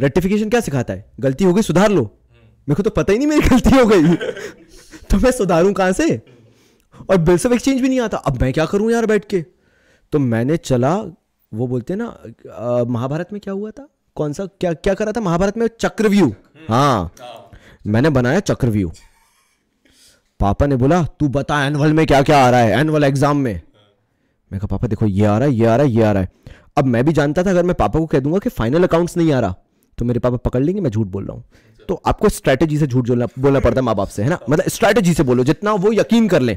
[0.00, 1.12] रेटिफिकेशन क्या सिखाता है?
[1.20, 2.02] गलती हो गई, सुधार लो।
[2.68, 4.14] मेरे को तो पता ही नहीं मेरी गलती हो गई।
[5.10, 6.22] तो मैं सुधारूं कहाँ से?
[7.10, 9.44] और बिल्स ऑफ़ एक्सचेंज भी नहीं आता। अब मैं क्या करूँ यार बैठ के?
[10.12, 10.96] तो मैंने चला,
[11.54, 13.88] वो बोलते हैं ना महाभारत में क्या हुआ था?
[14.16, 15.20] कौन सा, क्या क्या करा था?
[15.20, 16.32] महाभारत में चक्रव्यूह।
[16.68, 17.12] हाँ।
[17.86, 18.92] मैंने बनाया चक्रव्यूह।
[20.40, 22.78] पापा ने बोला, तू बता, एनुअल में क्या क्या आ रहा है?
[22.80, 23.60] एनुअल एग्ज़ाम में।
[24.50, 26.22] मैं कहा, पापा, देखो, ये आ रहा है, ये आ रहा है, ये आ रहा
[26.22, 26.28] है।
[26.78, 29.32] अब मैं भी जानता था, अगर मैं पापा को कह दूँगा कि फाइनल अकाउंट्स नहीं
[29.32, 29.54] आ रहा
[29.98, 31.44] तो मेरे पापा पकड़ लेंगे, मैं झूठ बोल रहा हूँ।
[31.88, 34.38] तो आपको स्ट्रैटेजी से झूठ बोलना बोलना पड़ता है माँ बाप से, है ना?
[34.50, 36.56] मतलब स्ट्रैटेजी से बोलो, जितना वो यकीन कर लें।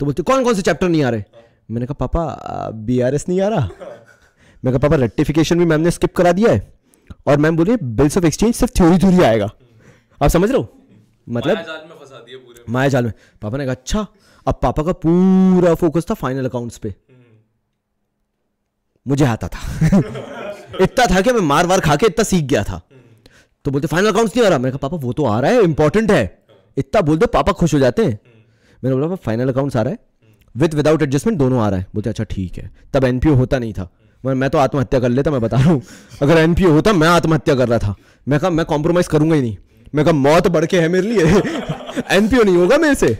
[0.00, 1.24] तो बोलते, कौन कौन से चैप्टर नहीं आ रहे?
[1.70, 3.68] मैंने कहा, पापा बी आर एस नहीं आ रहा?
[4.62, 6.79] मैं कहा, पापा रेटिफिकेशन भी मैम ने स्किप करा दिया है।
[7.26, 9.50] और मैम बोली बिल्स ऑफ़ एक्सचेंज सिर्फ़ थ्योरी थ्योरी आएगा।
[10.22, 10.68] आप समझ रहे हो?
[11.28, 14.06] मतलब जाल में फंसा दिए पूरे। माया जाल में। पापा ने कहा अच्छा
[14.46, 16.94] अब पापा का पूरा फोकस था फाइनल अकाउंट्स पे।
[19.06, 19.58] मुझे आता था।
[20.80, 22.82] इतना था कि मैं मार वार खा के इतना सीख गया था।
[23.64, 24.58] तो बोलते फाइनल अकाउंट्स नहीं आ रहा?
[24.58, 26.44] मैंने कहा पापा वो तो आ रहा है इंपॉर्टेंट है।
[26.76, 28.18] इतना बोल दो पापा खुश हो जाते हैं।
[28.84, 29.98] मैंने बोला पापा फाइनल अकाउंट्स आ रहा है।
[30.56, 33.72] विद विदाउट एडजस्टमेंट दोनों आ रहा है। बोलते अच्छा ठीक है। तब एनपीओ होता नहीं
[33.72, 33.90] था।
[34.26, 35.82] मैं मैं तो आत्महत्या कर लेता, मैं बता रहा हूँ।
[36.22, 37.94] अगर एनपीओ होता, मैं आत्महत्या कर रहा था।
[38.28, 39.56] मैं कहा, मैं कॉम्प्रोमाइज करूँगा ही नहीं।
[39.94, 41.24] मैं कहा, मौत बढ़ के है मेरे लिए।
[42.10, 43.18] एनपीओ नहीं होगा मेरे से।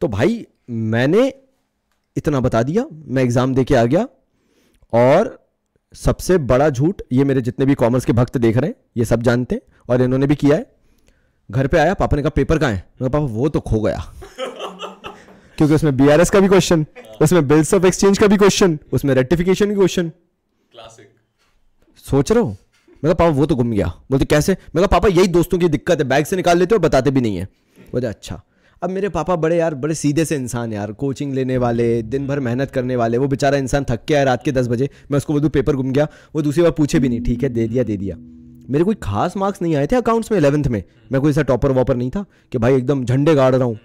[0.00, 1.34] तो भाई, मैंने
[2.16, 4.08] इतना बता दिया, मैं एग्ज़ाम दे के आ गया,
[4.92, 5.48] और
[5.94, 9.22] सबसे बड़ा झूठ, ये मेरे जितने भी कॉमर्स के भक्त देख रहे हैं, ये सब
[9.22, 10.66] जानते हैं, और इन्होंने भी किया है।
[11.50, 12.88] घर पे आया, पापा ने कहा, पेपर कहाँ है?
[13.02, 14.14] पापा, वो तो खो गया।
[15.58, 16.84] क्योंकि उसमें बीआरएस का भी क्वेश्चन
[17.22, 21.08] उसमें बिल्स ऑफ़ एक्सचेंज का भी क्वेश्चन उसमें रेटिफिकेशन का क्वेश्चन क्लासिक
[22.04, 22.56] सोच रहे हो?
[23.02, 24.52] मैं पापा वो तो गुम गया। बोलते कैसे?
[24.52, 27.20] मैं कहा पापा यही दोस्तों की दिक्कत है बैग से निकाल लेते हो बताते भी
[27.20, 27.48] नहीं है।
[27.92, 28.40] बोलते अच्छा।
[28.82, 32.40] अब मेरे पापा बड़े यार बड़े सीधे से इंसान यार कोचिंग लेने वाले दिन भर
[32.40, 35.32] मेहनत करने वाले वो बेचारा इंसान थक के आया रात के दस बजे मैं उसको
[35.32, 37.96] बोलूँ पेपर गुम गया। वो दूसरी बार पूछे भी नहीं ठीक है दे दिया दे
[37.96, 38.16] दिया।
[38.70, 41.72] मेरे कोई खास मार्क्स नहीं आए थे अकाउंट्स में इलेवंथ में। मैं कोई ऐसा टॉपर
[41.72, 43.78] वॉपर नहीं था कि भाई एकदम झंडे गाड़ रहा हूँ।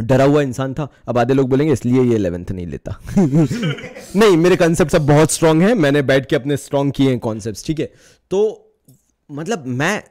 [0.00, 3.00] डरा हुआ इंसान था अब आधे लोग बोलेंगे इसलिए ये इलेवेंथ नहीं लेता।
[4.16, 7.66] नहीं मेरे कॉन्सेप्ट सब बहुत स्ट्रांग हैं मैंने बैठ के अपने स्ट्रांग किए हैं कॉन्सेप्ट
[7.66, 7.92] ठीक है?
[8.30, 8.68] तो
[9.30, 10.02] मतलब मैं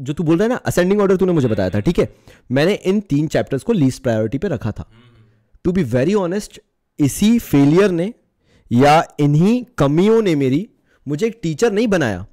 [0.00, 2.14] जो तू बोल रहा है ना असेंडिंग ऑर्डर तूने मुझे बताया था ठीक है?
[2.50, 4.90] मैंने इन तीन चैप्टर्स को लीस्ट प्रायोरिटी पे रखा था।
[5.64, 6.60] टू बी वेरी ऑनेस्ट
[6.98, 8.14] इसी फेलियर ने
[8.72, 10.68] या इन्हीं कमियों ने मेरी
[11.08, 12.26] मुझे एक टीचर नहीं बनाया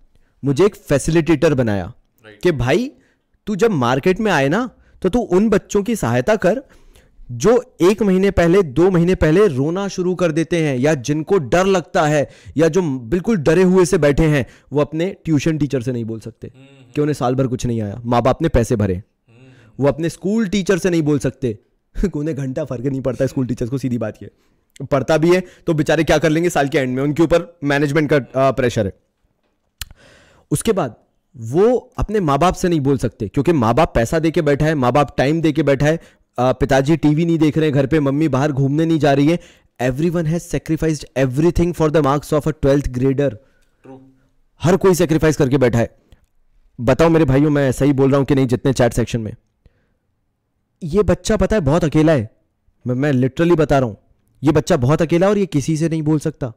[0.45, 2.43] मुझे एक फैसिलिटेटर बनाया right.
[2.43, 2.91] कि भाई
[3.45, 4.69] तू जब मार्केट में आए ना
[5.01, 6.63] तो तू उन बच्चों की सहायता कर
[7.31, 11.65] जो एक महीने पहले दो महीने पहले रोना शुरू कर देते हैं या जिनको डर
[11.65, 15.91] लगता है या जो बिल्कुल डरे हुए से बैठे हैं वो अपने ट्यूशन टीचर से
[15.91, 16.51] नहीं बोल सकते।
[16.95, 19.01] कि उन्हें साल भर कुछ नहीं आया। माँ बाप ने पैसे भरे।
[19.79, 21.57] वो अपने स्कूल टीचर से नहीं बोल सकते।
[22.15, 24.29] उन्हें घंटा फ़र्क नहीं पड़ता स्कूल टीचर्स को सीधी बात यह
[24.91, 26.49] पढ़ता भी है तो बेचारे क्या कर लेंगे?
[26.49, 28.93] साल के एंड में उनके ऊपर मैनेजमेंट का प्रेशर है।
[30.51, 30.95] उसके बाद
[31.35, 34.65] वो अपने माँ बाप से नहीं बोल सकते क्योंकि माँ बाप पैसा दे के बैठा
[34.65, 35.99] है माँ बाप टाइम दे के बैठा है।
[36.37, 39.39] पिताजी टीवी नहीं देख रहे हैं घर पे मम्मी बाहर घूमने नहीं जा रही है।
[40.09, 43.37] Everyone has sacrificed everything for the marks of a twelfth grader
[44.61, 45.89] हर कोई सेक्रीफाइस करके बैठा है।
[46.79, 49.35] बताओ मेरे भाइयों मैं सही बोल रहा हूँ कि नहीं जितने चैट सेक्शन में?
[50.81, 52.29] ये बच्चा पता है बहुत अकेला है।
[52.85, 53.97] मैं मैं लिटरली बता रहा हूँ
[54.41, 56.51] ये बच्चा बहुत अकेला और ये किसी से नहीं बोल सकता।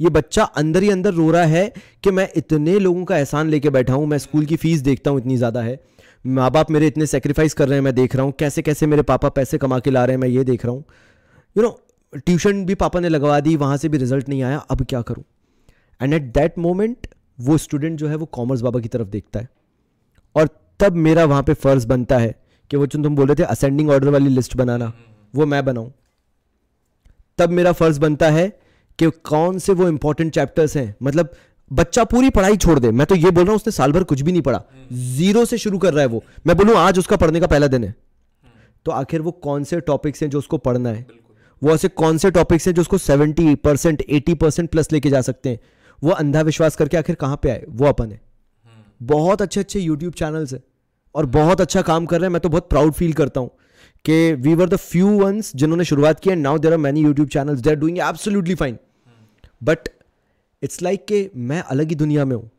[0.00, 3.70] ये बच्चा अंदर ही अंदर रो रहा है कि मैं इतने लोगों का एहसान लेके
[3.70, 5.78] बैठा हूँ, मैं स्कूल की फ़ीस देखता हूँ, इतनी ज़्यादा है।
[6.24, 9.02] माँ बाप मेरे इतने सेक्रीफाइस कर रहे हैं, मैं देख रहा हूँ, कैसे कैसे मेरे
[9.02, 10.84] पापा पैसे कमा के ला रहे हैं, मैं ये देख रहा हूँ।
[11.56, 11.78] यू नो
[12.16, 15.24] ट्यूशन भी पापा ने लगवा दी, वहाँ से भी रिज़ल्ट नहीं आया, अब क्या करूँ?
[16.00, 17.06] एंड एट दैट मोमेंट
[17.38, 19.48] वो स्टूडेंट जो है, वो कॉमर्स बाबा की तरफ़ देखता है।
[20.36, 20.48] और
[20.80, 22.34] तब मेरा वहाँ पे फ़र्ज़ बनता है
[22.70, 24.92] कि वो जो तुम बोल रहे थे असेंडिंग ऑर्डर वाली लिस्ट बनाना,
[25.34, 25.92] वो मैं बनाऊँ।
[27.38, 28.46] तब मेरा फ़र्ज़ बनता है
[28.98, 30.94] कि कौन से वो इंपॉर्टेंट चैप्टर्स हैं?
[31.02, 31.34] मतलब
[31.70, 34.20] बच्चा पूरी पढ़ाई छोड़ दे। मैं तो ये बोल रहा हूँ, उसने साल भर कुछ
[34.20, 37.40] भी नहीं पढ़ा। ज़ीरो से शुरू कर रहा है वो। मैं बोलूँ, आज उसका पढ़ने
[37.40, 37.94] का पहला दिन है।
[38.86, 41.06] तो आखिर वो कौन से टॉपिक्स हैं जो उसको पढ़ना है?
[41.62, 45.20] वो ऐसे कौन से टॉपिक्स हैं जो उसको seventy percent eighty percent plus लेके जा
[45.20, 45.58] सकते हैं?
[46.02, 47.64] वो अंधा विश्वास करके आखिर कहाँ पे आए?
[47.68, 48.20] वो अपन है।
[49.02, 50.62] बहुत अच्छे अच्छे यूट्यूब चैनल्स हैं
[51.14, 53.50] और बहुत अच्छा काम कर रहे हैं। मैं तो बहुत प्राउड फील करता हूँ
[54.04, 57.28] कि we were the few ones जिन्होंने शुरुआत की and now there are many YouTube
[57.28, 58.76] channels they are doing absolutely fine
[59.60, 59.88] but
[60.62, 62.50] it's like के मैं अलग ही दुनिया में हूँ।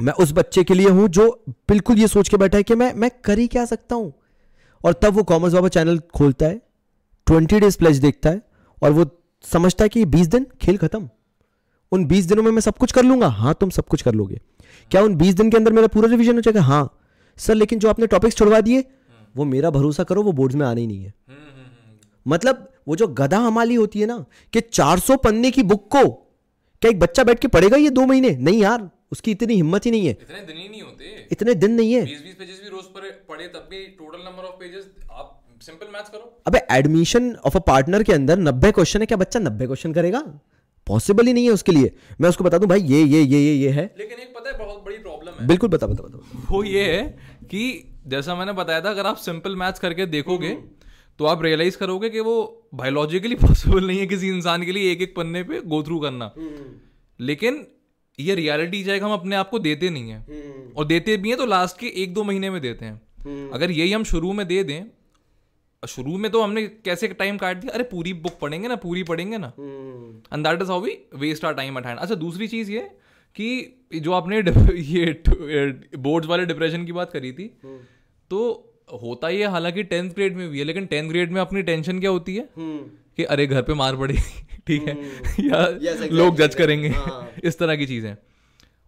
[0.00, 1.28] मैं उस बच्चे के लिए हूँ जो
[1.68, 4.12] बिल्कुल ये सोच के बैठा है कि मैं मैं कर ही क्या सकता हूँ।
[4.84, 6.60] और तब वो कॉमर्स बाबा चैनल खोलता है
[7.26, 8.40] ट्वेंटी डेज़ प्लेज देखता है
[8.82, 9.06] और वो
[9.44, 11.08] समझता है कि बीस दिन खेल खत्म।
[11.92, 14.40] उन बीस दिनों में मैं सब कुछ कर लूँगा। हाँ तुम सब कुछ कर लोगे।
[14.90, 16.62] क्या उन बीस दिन के अंदर मेरा पूरा रिविजन हो जाएगा?
[16.62, 16.98] हाँ।
[17.38, 18.84] सर लेकिन जो आपने टॉपिक्स छुड़वा दिए
[19.34, 21.12] वो मेरा भरोसा करो वो बोर्ड्स में आने ही नहीं है।
[22.26, 26.04] मतलब वो जो गधा हमाली होती है ना कि 400 पन्ने की बुक को
[26.82, 28.30] क्या एक बच्चा बैठ के पढ़ेगा ये दो महीने?
[28.30, 31.72] नहीं यार उसकी इतनी हिम्मत ही नहीं है। इतने दिन ही नहीं होते। इतने दिन
[31.72, 34.90] नहीं है। बीस बीस पेजेस भी रोज पर पढ़े तब भी टोटल नंबर ऑफ़ पेजेस
[35.12, 39.16] आप सिंपल मैथ्स करो। अबे एडमिशन ऑफ़ अ पार्टनर के अंदर नब्बे क्वेश्चन है क्या
[39.16, 40.20] बच्चा नब्बे क्वेश्चन करेगा?
[40.86, 43.54] पॉसिबल ही नहीं है उसके लिए। मैं उसको बता दूँ भाई ये ये ये ये
[43.54, 46.62] ये है। लेकिन एक पता है बहुत बड़ी प्रॉब्लम है। बिल्कुल बता बता बता वो
[46.64, 47.02] ये है
[47.44, 50.56] कि जैसा मैंने बताया था अगर आप सिंपल मैथ्स करके देखोगे
[51.18, 52.34] तो आप रियलाइज़ करोगे कि वो
[52.74, 56.32] बायोलॉजिकली पॉसिबल नहीं है किसी इंसान के लिए एक एक पन्ने पे गो थ्रू करना।
[57.20, 57.66] लेकिन
[58.18, 61.46] ये रियलिटी चेक हम अपने आप को देते नहीं है। और देते भी हैं तो
[61.46, 64.84] लास्ट के एक दो महीने में देते हैं। अगर यही हम शुरू में दे दें
[65.88, 67.72] शुरू में तो हमने कैसे टाइम काट दिया?
[67.74, 69.52] अरे पूरी बुक पढ़ेंगे ना पूरी पढ़ेंगे ना।
[70.34, 72.80] And that is how we waste our time at hand अच्छा दूसरी चीज़ ये
[73.36, 73.48] कि
[73.94, 74.36] जो आपने
[74.74, 75.22] ये
[75.98, 77.46] बोर्ड्स वाले डिप्रेशन की बात करी थी
[78.30, 78.40] तो
[78.88, 82.00] होता ही है हालाँकि टेंथ ग्रेड में भी है लेकिन टेंथ ग्रेड में अपनी टेंशन
[82.00, 82.48] क्या होती है?
[82.58, 84.14] कि अरे घर पे मार पड़ी
[84.66, 84.94] ठीक है?
[85.40, 88.16] या Yes, लोग जज करेंगे। हाँ। इस तरह की चीज़ें।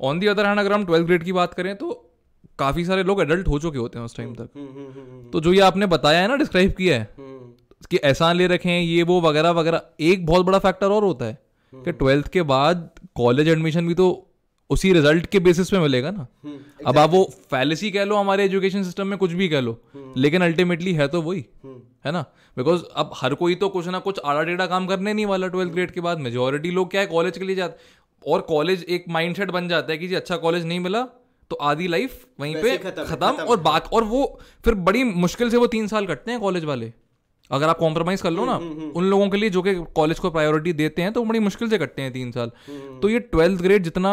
[0.01, 2.13] ऑन दी अदर हैंड अगर हम ट्वेल्थ ग्रेड की बात करें तो
[2.59, 5.87] काफ़ी सारे लोग एडल्ट हो चुके होते हैं उस टाइम तक। तो जो ये आपने
[5.87, 7.09] बताया है ना डिस्क्राइब किया है
[7.91, 11.25] कि ऐसा ले रखे हैं ये वो वगैरह वगैरह एक बहुत बड़ा फैक्टर और होता
[11.25, 11.39] है
[11.73, 14.26] कि ट्वेल्थ के बाद कॉलेज एडमिशन भी तो
[14.71, 16.87] उसी रिज़ल्ट के बेसिस पे मिलेगा ना। exactly.
[16.87, 19.81] अब आप वो फैलेसी कह लो हमारे एजुकेशन सिस्टम में कुछ भी कह लो
[20.17, 21.45] लेकिन अल्टीमेटली है तो वही
[22.05, 22.25] है ना?
[22.57, 25.73] बिकॉज़ अब हर कोई तो कुछ ना कुछ आड़ा टेढ़ा काम करने नहीं वाला ट्वेल्थ
[25.73, 29.51] ग्रेड के बाद मेजोरिटी लोग क्या है कॉलेज के लिए जाते और कॉलेज एक माइंडसेट
[29.51, 31.03] बन जाता है कि जी अच्छा कॉलेज नहीं मिला
[31.51, 34.23] तो आधी लाइफ वहीं पे खत्म और बात और वो
[34.65, 36.93] फिर बड़ी मुश्किल से वो तीन साल कटते हैं कॉलेज वाले।
[37.51, 40.73] अगर आप कॉम्प्रोमाइज कर लो ना उन लोगों के लिए जो कि कॉलेज को प्रायोरिटी
[40.73, 42.51] देते हैं तो बड़ी मुश्किल से कटते हैं तीन साल।
[43.03, 44.13] तो ये ट्वेल्थ ग्रेड जितना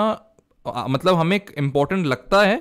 [0.66, 2.58] आ, मतलब हमें इम्पोर्टेंट लगता है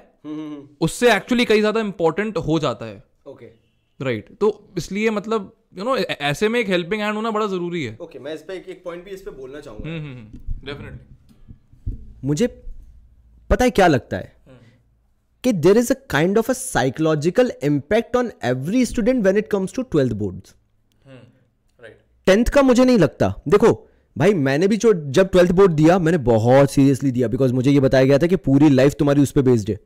[0.81, 3.57] उससे एक्चुअली कई ज़्यादा इम्पोर्टेंट हो जाता है। Okay okay.
[4.01, 4.39] Right right.
[4.41, 8.05] तो इसलिए मतलब यू नो ऐसे में एक हेल्पिंग हैंड होना बड़ा ज़रूरी है। ओके
[8.07, 9.91] okay, मैं इस पे एक, एक पॉइंट भी इस पे बोलना चाहूँगा।
[10.67, 12.47] डेफिनेटली मुझे
[13.51, 14.41] पता है क्या लगता है?
[15.45, 19.73] कि there is a kind of a psychological impact on every student when it comes
[19.75, 20.49] to twelfth board
[21.07, 23.73] right tenth का मुझे नहीं लगता। देखो
[24.17, 27.81] भाई मैंने भी जो जब ट्वेल्थ बोर्ड दिया मैंने बहुत सीरियसली दिया बिकॉज़ मुझे ये
[27.81, 29.79] बताया गया था कि पूरी लाइफ तुम्हारी उस पर बेस्ड है।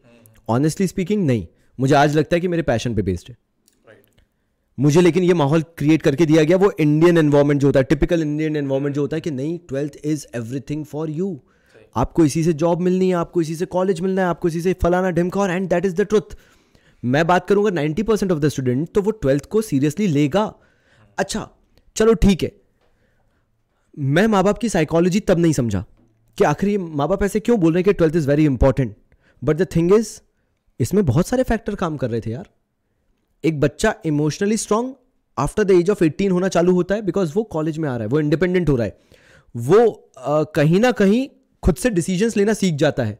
[0.49, 1.47] ऑनेस्टली स्पीकिंग नहीं।
[1.79, 3.37] मुझे आज लगता है कि मेरे पैशन पे बेस्ड है।
[4.79, 8.23] मुझे लेकिन ये माहौल क्रिएट करके दिया गया वो इंडियन एनवायरमेंट जो होता है टिपिकल
[8.23, 11.39] इंडियन एनवायरमेंट जो होता है कि नहीं twelfth is everything for you
[11.97, 14.73] आपको इसी से जॉब मिलनी है आपको इसी से कॉलेज मिलना है आपको इसी से
[14.83, 16.37] फलाना ढिमका और and that is the truth
[17.03, 20.53] मैं बात करूँगा ninety percent of the student तो वो ट्वेल्थ को सीरियसली लेगा।
[21.19, 21.49] अच्छा
[21.97, 22.53] चलो ठीक है।
[23.97, 25.85] मैं माँ बाप की साइकोलॉजी तब नहीं समझा
[26.39, 28.97] कि आखिर ये माँ बाप ऐसे क्यों बोल रहे हैं कि twelfth is very important
[29.43, 30.21] but the thing is
[30.81, 32.49] इसमें बहुत सारे फैक्टर काम कर रहे थे यार।
[33.45, 34.93] एक बच्चा emotionally strong
[35.37, 38.03] after the age of 18 होना चालू होता है बिकॉज़ वो कॉलेज में आ रहा
[38.03, 38.99] है वो इंडिपेंडेंट हो रहा है।
[39.55, 39.87] वो
[40.19, 41.29] अ, कहीं ना कहीं
[41.63, 43.19] खुद से डिसीजंस लेना सीख जाता है।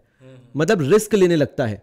[0.57, 1.83] मतलब रिस्क लेने लगता है।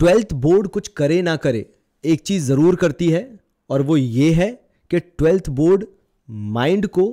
[0.00, 1.66] ट्वेल्थ बोर्ड कुछ करे ना करे
[2.04, 3.38] एक चीज़ ज़रूर करती है
[3.70, 4.50] और वो ये है
[4.90, 5.84] कि ट्वेल्थ बोर्ड
[6.28, 7.06] माइंड को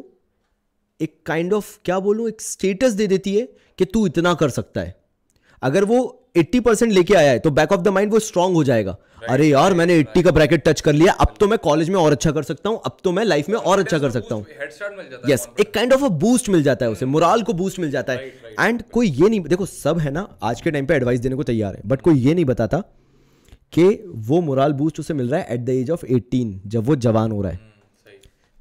[1.01, 4.33] एक काइंड kind ऑफ़ of, क्या बोलूँ एक स्टेटस दे देती है कि तू इतना
[4.33, 4.95] कर सकता है।
[5.61, 8.63] अगर वो 80 परसेंट लेके आया है तो बैक ऑफ़ द माइंड वो स्ट्रांग हो
[8.63, 10.23] जाएगा। Right, अरे यार right, मैंने 80 right.
[10.23, 12.81] का ब्रैकेट टच कर लिया अब तो मैं कॉलेज में और अच्छा कर सकता हूँ
[12.85, 14.45] अब तो मैं लाइफ में और अच्छा कर सकता हूँ।
[15.29, 18.13] यस एक काइंड ऑफ़ अ बूस्ट मिल जाता है उसे मोराल को बूस्ट मिल जाता
[18.13, 21.35] है। एंड कोई ये नहीं देखो सब है ना आज के टाइम पे एडवाइस देने
[21.35, 22.83] को तैयार है बट कोई ये नहीं बताता
[23.73, 26.95] कि वो मोराल बूस्ट उसे मिल रहा है एट द एज ऑफ़ 18 जब वो
[26.95, 27.66] जवान हो रहा है।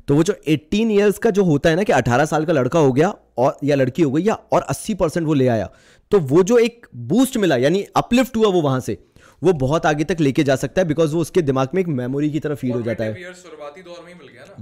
[0.08, 2.78] तो वो जो 18 इयर्स का जो होता है ना कि 18 साल का लड़का
[2.78, 5.70] हो गया और या लड़की हो गई या और 80 परसेंट वो ले आया
[6.10, 8.98] तो वो जो एक बूस्ट मिला यानी अपलिफ्ट हुआ वो वहाँ से
[9.42, 12.30] वो बहुत आगे तक लेके जा सकता है बिकॉज़ वो उसके दिमाग में एक मेमोरी
[12.30, 13.34] की तरह फील हो जाता है।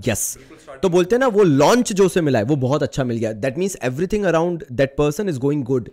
[0.09, 0.39] यस
[0.83, 3.33] तो बोलते हैं ना वो लॉन्च जो उसे मिला है वो बहुत अच्छा मिल गया।
[3.33, 5.89] That means everything around that person is going good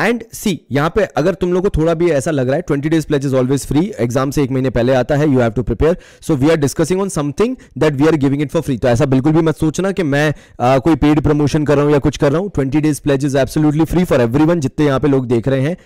[0.00, 2.88] and see यहाँ पे अगर तुम लोग को थोड़ा भी ऐसा लग रहा है twenty
[2.88, 5.62] days pledge is always free exam से एक महीने पहले आता है you have to
[5.62, 8.88] prepare so we are discussing on something that we are giving it for free तो
[8.88, 11.98] ऐसा बिल्कुल भी मत सोचना कि मैं आ, कोई पेड प्रमोशन कर रहा हूँ या
[11.98, 12.50] कुछ कर रहा हूँ.
[12.54, 15.76] Twenty days pledge is absolutely free for every जितने यहाँ पे लोग देख रहे हैं.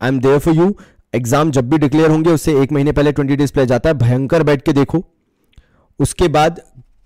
[0.00, 0.74] I am there for you
[1.14, 3.94] exam जब भी डिक्लेयर होंगे उससे एक महीने पहले ट्वेंटी डेज़ प्लेज आता है.
[3.98, 5.04] भयंकर बैठ के देखो.
[6.00, 6.60] उसके बाद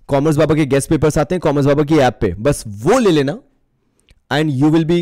[0.09, 2.33] कॉमर्स बाबा के गेस्ट पेपर्स आते हैं कॉमर्स बाबा की ऐप पे.
[2.39, 3.37] बस वो ले लेना
[4.31, 4.99] and you will be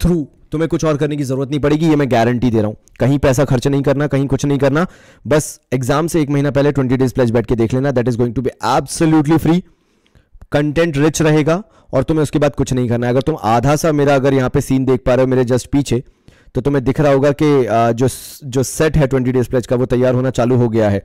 [0.00, 2.76] through तुम्हें कुछ और करने की ज़रूरत नहीं पड़ेगी, ये मैं गारंटी दे रहा हूँ।
[3.00, 4.86] कहीं पैसा खर्च नहीं करना, कहीं कुछ नहीं करना,
[5.24, 8.16] बस एग्ज़ाम से एक महीना पहले ट्वेंटी डेज़ प्लेज बैठ के देख लेना that is
[8.18, 9.62] going to be absolutely free
[10.52, 11.62] content rich रहेगा,
[11.94, 14.50] और तुम्हें उसके बाद कुछ नहीं करना है। अगर तुम आधा सा मेरा अगर यहाँ
[14.50, 16.02] पे सीन देख पा रहे हो मेरे जस्ट पीछे
[16.54, 17.46] तो तुम्हें दिख रहा होगा कि
[17.94, 18.08] जो
[18.46, 21.02] जो सेट है ट्वेंटी डेज़ प्लेज का, वो तैयार होना चालू हो गया है।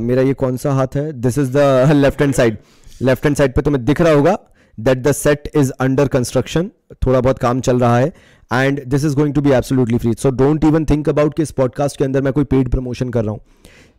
[0.00, 1.12] मेरा ये कौन सा हाथ है?
[1.14, 2.58] This is the left hand side
[3.02, 4.38] left hand side पे तुम्हें दिख रहा होगा
[4.78, 6.70] that the set is under construction
[7.06, 8.12] थोड़ा बहुत काम चल रहा है
[8.52, 11.50] and this is going to be absolutely free so don't even think about कि इस
[11.50, 13.40] पॉडकास्ट के अंदर मैं कोई पेड प्रमोशन कर रहा हूँ।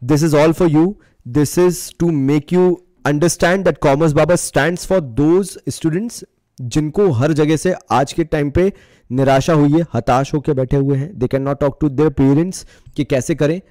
[0.04, 0.96] This is all for you
[1.28, 2.72] this is to make you
[3.06, 6.24] understand that Commerce Baba stand for those students
[6.62, 8.72] जिनको हर जगह से आज के टाइम पे
[9.12, 12.66] निराशा हुई है हताश होकर बैठे हुए हैं। They can not talk to their parents
[12.96, 13.62] कि कैसे करें।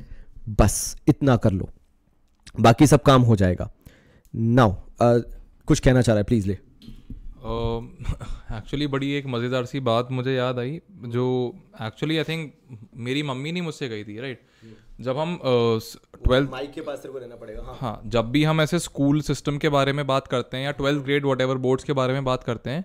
[0.48, 1.68] बस इतना कर लो।
[2.60, 3.70] बाकी सब काम हो जाएगा।
[4.34, 5.22] नाउ uh,
[5.66, 6.58] कुछ कहना चाह रहा है प्लीज़ ले।
[7.46, 12.52] एक्चुअली बड़ी एक मज़ेदार सी बात मुझे याद आई जो एक्चुअली आई थिंक
[12.96, 14.40] मेरी मम्मी नहीं मुझसे गई थी राइट
[15.00, 18.78] जब हम ट्वेल्थ माइक के पास को रहना पड़ेगा हाँ। हाँ जब भी हम ऐसे
[18.78, 21.92] स्कूल सिस्टम के बारे में बात करते हैं या twelfth grade whatever boards के
[21.92, 22.84] बारे में बात करते हैं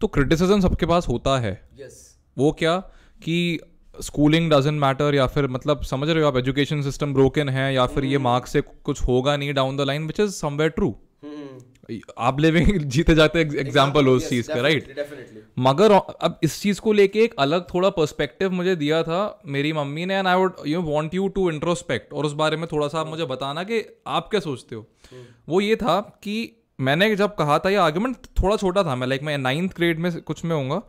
[0.00, 2.76] तो क्रिटिसिज्म सबके पास होता है। यस वो क्या
[3.22, 3.60] कि
[4.00, 7.86] स्कूलिंग डजेंट मैटर या फिर मतलब समझ रहे हो आप एजुकेशन सिस्टम ब्रोकन है या
[7.86, 10.96] फिर ये मार्क्स से कुछ होगा नहीं down the line which is somewhere true
[12.18, 14.94] आप लिविंग जीते जाते एग्ज़ाम्पल हो उस चीज़ का राइट
[15.58, 20.06] मगर अब इस चीज़ को लेके एक अलग थोड़ा पर्सपेक्टिव मुझे दिया था मेरी मम्मी
[20.06, 23.00] ने and I would you want you to introspect और उस बारे में थोड़ा सा
[23.00, 24.86] आप मुझे बताना कि आप क्या सोचते हो।
[25.48, 29.22] वो ये था कि मैंने जब कहा था ये आर्ग्यूमेंट थोड़ा छोटा था मैं लाइक
[29.22, 30.82] मैं नाइन्थ ग्रेड में कुछ में हूँ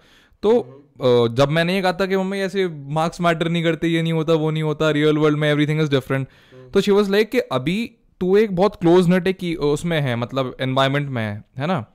[0.44, 0.84] तो
[1.28, 4.34] जब मैंने ये कहा था कि मम्मी ऐसे मार्क्स मैटर नहीं करते ये नहीं होता
[4.34, 6.28] वो नहीं होता रियल वर्ल्ड में एवरीथिंग इज़ डिफरेंट
[6.74, 10.56] तो शी वॉज़ लाइक कि अभी तू एक बहुत क्लोज नेट की उसमें है मतलब
[10.62, 11.86] एनवायरमेंट में है है ना?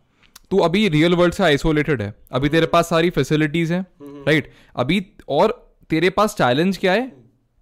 [0.51, 3.87] तू अभी रियल वर्ल्ड से आइसोलेटेड है। अभी तेरे पास सारी फैसिलिटीज़ हैं
[4.27, 5.53] राइट अभी और
[5.91, 7.13] तेरे पास चैलेंज क्या है?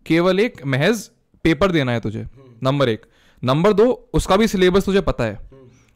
[0.07, 1.09] केवल एक महज
[1.45, 2.27] पेपर देना है तुझे
[2.63, 3.07] नंबर एक।
[3.43, 5.39] नंबर दो उसका भी सिलेबस तुझे पता है।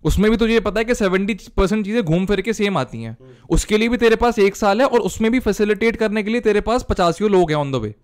[0.05, 3.17] उसमें भी तुझे पता है कि सेवेंटी परसेंट चीज़ें घूम फिर के सेम आती हैं।
[3.51, 6.41] उसके लिए भी तेरे पास एक साल है और उसमें भी फैसिलिटेट करने के लिए
[6.41, 7.95] तेरे पास पचासियों लोग हैं ऑन द वे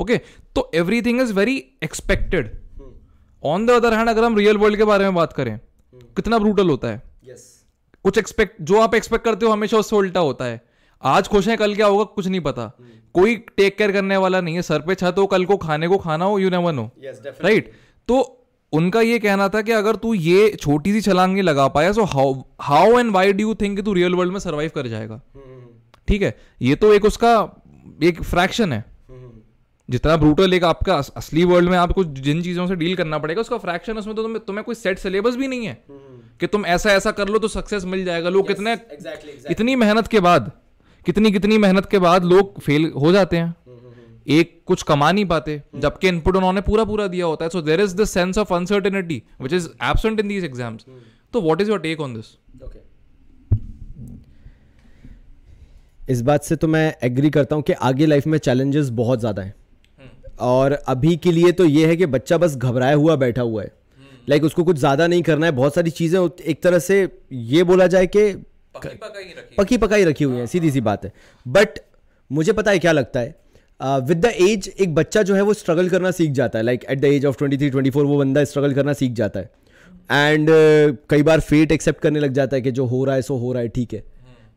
[0.00, 0.16] ओके
[0.54, 2.50] तो everything is very expected
[3.42, 5.58] on the other hand अगर हम रियल वर्ल्ड के बारे में बात करें
[6.16, 7.40] कितना ब्रूटल होता है। Yes.
[8.04, 10.60] कुछ एक्सपेक्ट जो आप एक्सपेक्ट करते हो हमेशा उससे उल्टा होता है।
[11.02, 12.70] आज खुश है कल क्या होगा कुछ नहीं पता।
[13.14, 15.98] कोई टेक केयर करने वाला नहीं है सर पे छत हो कल को खाने को
[15.98, 17.72] खाना हो यू नेवर नो राइट
[18.08, 18.20] तो
[18.72, 22.34] उनका ये कहना था कि अगर तू ये छोटी सी छलांग लगा पाया so how
[22.60, 25.20] how and why do you think तू रियल वर्ल्ड में सर्वाइव कर जाएगा?
[26.08, 26.36] ठीक है?
[26.62, 27.32] ये तो एक उसका
[28.02, 28.84] एक फ्रैक्शन है।
[29.88, 33.58] जितना ब्रूटल एक आपका असली वर्ल्ड में आपको जिन चीज़ों से डील करना पड़ेगा उसका
[33.58, 35.78] फ्रैक्शन उसमें तो तुम्हें तुम्हें कोई सेट सिलेबस भी नहीं है।
[36.40, 39.50] कि तुम ऐसा ऐसा कर लो तो सक्सेस मिल जाएगा। लोग कितने exactly, exactly.
[39.50, 40.50] इतनी मेहनत के बाद
[41.06, 43.54] कितनी कितनी मेहनत के बाद लोग फेल हो जाते हैं।
[44.28, 47.80] एक कुछ कमा नहीं पाते जबकि इनपुट उन्होंने पूरा पूरा दिया होता है। So there
[47.80, 50.84] is the sense of uncertainty which is absent in these exams
[51.34, 52.34] तो what is your take on this
[56.00, 59.42] इस बात से तो मैं एग्री करता हूँ कि आगे लाइफ में चैलेंजेस बहुत ज़्यादा
[59.42, 59.54] हैं।
[60.40, 63.72] और अभी के लिए तो ये है कि बच्चा बस घबराया हुआ बैठा हुआ है।
[64.28, 67.64] लाइक like उसको कुछ ज़्यादा नहीं करना है। बहुत सारी चीज़ें एक तरह से ये
[67.64, 68.32] बोला जाए कि
[68.74, 71.12] पकी पकाई रखी। हुई है सीधी सी बात है।
[71.46, 71.78] बट
[72.30, 73.34] मुझे पता है क्या लगता है।
[74.00, 77.00] विद द एज एक बच्चा जो है वो स्ट्रगल करना सीख जाता है। Like at
[77.00, 79.50] the age of twenty three twenty four वो बंदा स्ट्रगल करना सीख जाता है।
[80.10, 83.22] एंड uh, कई बार फेट एक्सेप्ट करने लग जाता है कि जो हो रहा है
[83.22, 84.02] सो हो रहा है ठीक है।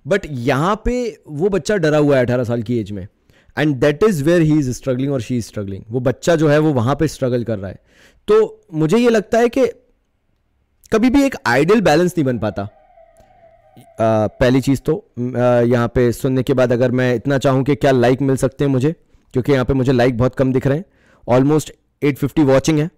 [0.05, 0.93] बट यहाँ पे
[1.27, 3.07] वो बच्चा डरा हुआ है अठारह साल की एज में।
[3.57, 6.57] And that is where he is struggling और शी इज़ स्ट्रगलिंग वो बच्चा जो है
[6.59, 7.79] वो वहाँ पे स्ट्रगल कर रहा है।
[8.27, 9.65] तो मुझे ये लगता है कि
[10.91, 12.67] कभी भी एक आइडियल बैलेंस नहीं बन पाता। आ,
[13.99, 18.21] पहली चीज़ तो यहाँ पे सुनने के बाद अगर मैं इतना चाहूँ कि क्या लाइक
[18.21, 18.91] मिल सकते हैं मुझे
[19.33, 20.85] क्योंकि यहाँ पे मुझे लाइक बहुत कम दिख रहे हैं।
[21.27, 21.71] ऑलमोस्ट
[22.01, 22.89] 850 वॉचिंग है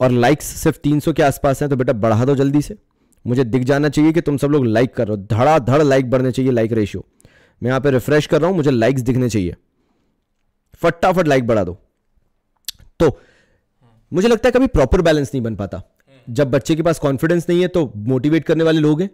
[0.00, 2.76] और लाइक्स सिर्फ़ 300 के आसपास हैं तो बेटा बढ़ा दो जल्दी से।
[3.24, 6.10] मुझे दिख जाना चाहिए कि तुम सब लोग लाइक कर रहे हो। धड़ा धड़ लाइक
[6.10, 7.04] बढ़ने चाहिए लाइक रेशियो
[7.62, 9.54] मैं यहाँ पे रिफ्रेश कर रहा हूँ मुझे लाइक्स दिखने चाहिए।
[10.84, 11.76] फटाफट लाइक बढ़ा दो।
[13.00, 13.18] तो
[14.12, 15.82] मुझे लगता है कभी प्रॉपर बैलेंस नहीं बन पाता।
[16.28, 19.10] जब बच्चे के पास कॉन्फिडेंस नहीं है तो मोटिवेट करने वाले लोग हैं।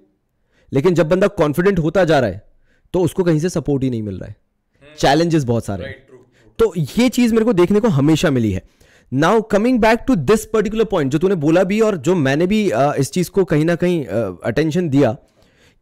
[0.72, 2.42] लेकिन जब बंदा कॉन्फिडेंट होता जा रहा है
[2.94, 4.36] तो उसको कहीं से सपोर्ट ही नहीं मिल रहा है।
[4.98, 5.94] चैलेंजेस बहुत सारे हैं।
[6.58, 8.62] तो ये चीज़ मेरे को देखने को हमेशा मिली है।
[9.12, 12.60] Now coming back to this particular point जो तूने बोला भी और जो मैंने भी
[12.74, 14.04] इस चीज़ को कहीं ना कहीं
[14.44, 15.12] अटेंशन दिया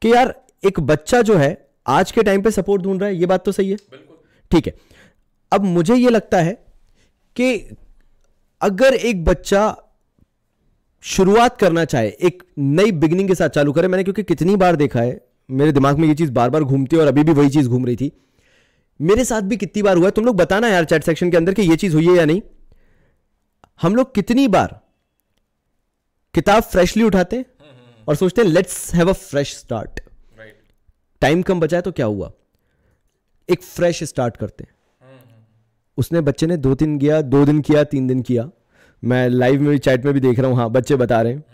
[0.02, 0.34] कि यार
[0.64, 1.50] एक बच्चा जो है
[1.86, 3.76] आज के टाइम पे सपोर्ट ढूंढ रहा है ये बात तो सही है।
[4.50, 4.74] ठीक है।
[5.52, 6.52] अब मुझे ये लगता है
[7.36, 7.76] कि
[8.60, 9.76] अगर एक बच्चा
[11.02, 15.00] शुरुआत करना चाहे एक नई बिगनिंग के साथ चालू करे मैंने क्योंकि कितनी बार देखा
[15.00, 15.20] है
[15.50, 17.86] मेरे दिमाग में ये चीज़ बार बार घूमती है और अभी भी वही चीज़ घूम
[17.86, 18.10] रही थी।
[19.00, 21.54] मेरे साथ भी कितनी बार हुआ है तुम लोग बताना यार चैट सेक्शन के अंदर
[21.54, 22.42] कि ये चीज़ हुई है या नहीं।
[23.82, 24.80] हम लोग कितनी बार
[26.34, 27.44] किताब फ्रेशली उठाते हैं
[28.08, 30.00] और सोचते हैं let's have a fresh start
[31.22, 32.30] time कम बचा है तो क्या हुआ?
[33.48, 34.74] एक फ्रेश स्टार्ट करते हैं।
[35.98, 38.48] उसने बच्चे ने दो तीन किया दो दिन किया तीन दिन किया।
[39.02, 41.44] मैं लाइव में भी चैट में भी देख रहा हूँ हाँ बच्चे बता रहे हैं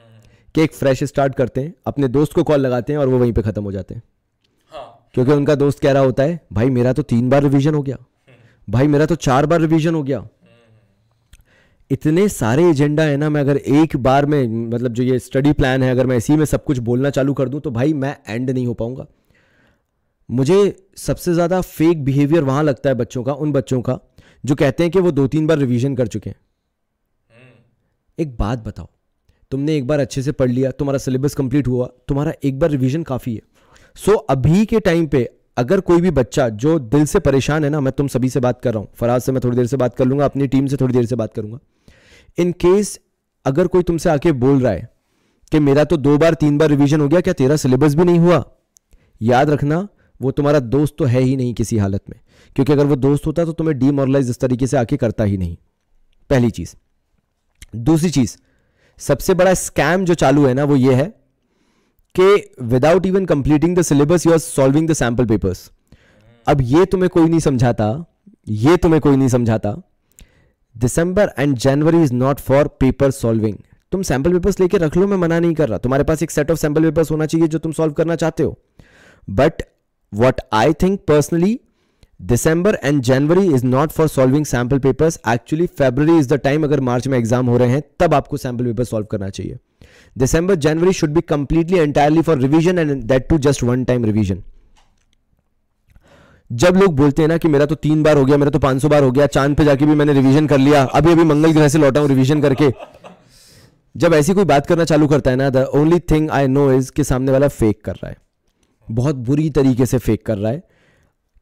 [0.54, 3.32] कि एक फ्रेश स्टार्ट करते हैं अपने दोस्त को कॉल लगाते हैं और वो वहीं
[3.32, 4.02] पे ख़त्म हो जाते हैं।
[5.14, 7.96] क्योंकि उनका दोस्त कह रहा होता है भाई मेरा तो तीन बार रिवीजन हो गया।
[8.68, 10.26] भाई मेरा तो चार बार रिवीजन हो गया।
[11.90, 15.82] इतने सारे एजेंडा है ना मैं अगर एक बार में मतलब जो ये स्टडी प्लान
[15.82, 18.50] है अगर मैं इसी में सब कुछ बोलना चालू कर दूँ तो भाई मैं एंड
[18.50, 19.06] नहीं हो पाऊँगा।
[20.28, 20.56] मुझे
[20.96, 23.98] सबसे ज़्यादा फेक बिहेवियर वहाँ लगता है बच्चों का उन बच्चों का
[24.44, 26.36] जो कहते हैं कि वो दो तीन बार रिवीजन कर चुके हैं।
[28.18, 28.88] एक बात बताओ
[29.52, 33.02] तुमने एक बार अच्छे से पढ़ लिया तुम्हारा सिलेबस कंप्लीट हुआ तुम्हारा एक बार रिवीजन
[33.02, 33.40] काफ़ी है।
[33.96, 37.70] सो so, अभी के टाइम पे अगर कोई भी बच्चा जो दिल से परेशान है
[37.70, 39.76] ना मैं तुम सभी से बात कर रहा हूँ फराज से मैं थोड़ी देर से
[39.76, 41.58] बात कर लूँगा अपनी टीम से थोड़ी देर से बात करूँगा।
[42.38, 42.98] इन केस
[43.46, 44.88] अगर कोई तुमसे आके बोल रहा है
[45.52, 48.18] कि मेरा तो दो बार तीन बार रिवीजन हो गया क्या तेरा सिलेबस भी नहीं
[48.18, 48.44] हुआ?
[49.20, 49.86] याद रखना
[50.20, 52.18] वो तुम्हारा दोस्त तो है ही नहीं किसी हालत में।
[52.56, 55.56] क्योंकि अगर वो दोस्त होता तो तुम्हें डीमोरलाइज इस तरीके से आके करता ही नहीं।
[56.30, 56.74] पहली चीज़।
[57.76, 58.36] दूसरी चीज़,
[58.98, 61.06] सबसे बड़ा स्कैम जो चालू है ना, वो ये है
[62.14, 65.70] कि without even completing the syllabus you are solving the sample papers
[66.46, 68.04] अब ये तुम्हें कोई नहीं समझाता,
[68.48, 69.74] ये तुम्हें कोई नहीं समझाता।
[70.76, 73.56] December and January is not for paper solving
[73.92, 76.50] तुम सैंपल पेपर्स लेके रख लो, मैं मना नहीं कर रहा। तुम्हारे पास एक सेट
[76.50, 78.58] ऑफ़ सैंपल पेपर्स होना चाहिए जो तुम सॉल्व करना चाहते हो।
[79.28, 79.62] But
[80.12, 81.58] what I think personally
[82.24, 86.80] December and January is not for solving sample papers actually February is the time अगर
[86.80, 89.58] मार्च में एग्ज़ाम हो रहे हैं, तब आपको सैंपल पेपर सॉल्व करना चाहिए।
[90.16, 94.42] December January should be completely entirely for revision and that too just one time revision
[96.50, 98.82] जब लोग बोलते हैं ना कि मेरा तो तीन बार हो गया, मेरा तो पाँच
[98.82, 101.52] सौ बार हो गया, चाँद पे जाके भी मैंने रिवीजन कर लिया, अभी अभी मंगल
[101.52, 102.70] ग्रह से लौटा हूँ रिवीजन करके।
[103.94, 106.90] जब ऐसी कोई बात करना चालू करता है ना the only thing I know is
[106.92, 108.16] कि सामने वाला फेक कर रहा है।
[108.88, 110.62] बहुत बुरी तरीके से फेक कर रहा है।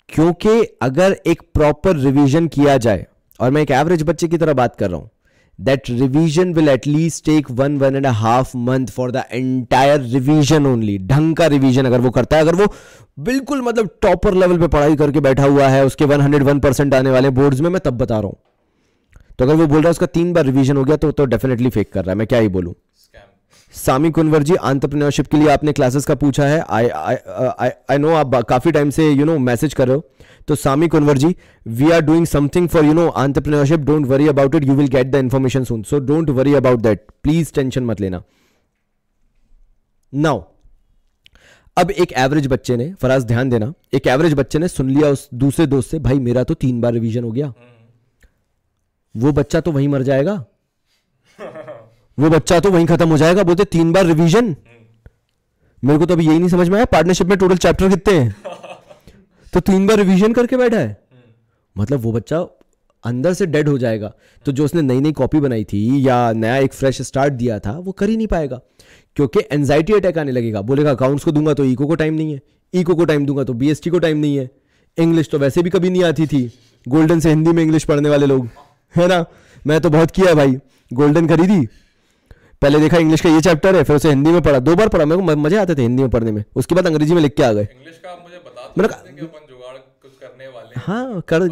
[0.08, 3.06] क्योंकि अगर एक प्रॉपर रिवीजन किया जाए,
[3.40, 5.10] और मैं एक एवरेज बच्चे की तरह बात कर रहा हूँ
[5.58, 10.96] that revision will at least take one one and half month for the entire revision only
[11.00, 12.66] ढंग का रिवीजन अगर वो करता है, अगर वो
[13.20, 16.94] बिल्कुल मतलब टॉपर लेवल पे पढ़ाई करके बैठा हुआ है, उसके वन हंड्रेड वन परसेंट
[16.94, 18.36] आने वाले बोर्ड्स में, मैं तब बता रहा हूँ।
[19.38, 21.70] तो अगर वो बोल रहा है, उसका तीन बार रिवीजन हो गया तो तो डेफिनेटली
[21.70, 22.74] फेक कर रहा है, मैं क्या ही बोलूँ।
[23.74, 28.14] सामी कुंवर जी आंट्रप्रनरशिप के लिए आपने क्लासेस का पूछा है। आई आई आई नो
[28.14, 30.04] आप काफ़ी टाइम से यू नो मैसेज कर रहे हो।
[30.48, 31.34] तो Sami Kunwar ji
[31.66, 35.06] we are doing something for you know entrepreneurship don't worry about it you will get
[35.06, 38.22] the information soon so don't worry about that please tension मत लेना।
[40.12, 40.42] Now
[41.76, 45.28] अब एक average बच्चे ने, फराज ध्यान देना, एक एवरेज बच्चे ने सुन लिया उस
[45.34, 47.52] दूसरे दोस्त से, भाई मेरा तो तीन बार रिवीजन हो गया।
[49.14, 50.44] वो बच्चा तो वहीं मर जाएगा।
[52.18, 54.56] वो बच्चा तो वहीं खत्म हो जाएगा बोलते तीन बार रिवीजन
[55.84, 58.36] मेरे को तो अभी यही नहीं समझ में आया पार्टनरशिप में टोटल चैप्टर कितने हैं?
[59.52, 61.02] तो तीन बार रिवीजन करके बैठा है।
[61.78, 62.38] मतलब वो बच्चा
[63.04, 64.12] अंदर से डेड हो जाएगा।
[64.46, 67.78] तो जो उसने नई नई कॉपी बनाई थी या नया एक फ्रेश स्टार्ट दिया था
[67.78, 68.60] वो कर ही नहीं पाएगा।
[69.16, 72.40] क्योंकि एनजाइटी अटैक आने लगेगा। बोलेगा अकाउंट्स को दूँगा तो ईको को टाइम नहीं है।
[72.74, 74.50] ईको को टाइम दूँगा तो बीएसटी को टाइम नहीं है।
[74.98, 76.52] इंग्लिश तो वैसे भी कभी नहीं आती थी।
[76.88, 78.48] गोल्डन से हिंदी में इंग्लिश पढ़ने वाले लोग।
[78.96, 79.24] है ना?
[79.66, 80.56] मैं तो बहुत किया भाई।
[80.92, 81.68] गोल्डन खरीदी?
[82.62, 85.04] पहले देखा इंग्लिश का ये चैप्टर है फिर उसे हिंदी में पढ़ा। दो बार पढ़ा
[85.04, 87.42] मेरे को मज़े आते थे हिंदी में पढ़ने में। उसके बाद अंग्रेज़ी में लिख के
[87.42, 88.94] आ गए। इंग्लिश का मुझे बता मैंने
[90.78, 91.42] हैं कर।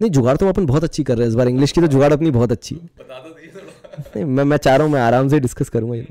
[0.00, 2.12] नहीं जुगाड़ तो अपन बहुत अच्छी कर रहे हैं इस बार। इंग्लिश की तो जुगाड़
[2.12, 5.28] अपनी बहुत अच्छी। बता दो दीजिए थोड़ा। नहीं मैं मैं चाह रहा हूँ मैं आराम
[5.28, 6.02] से डिस्कस करूँगा ये।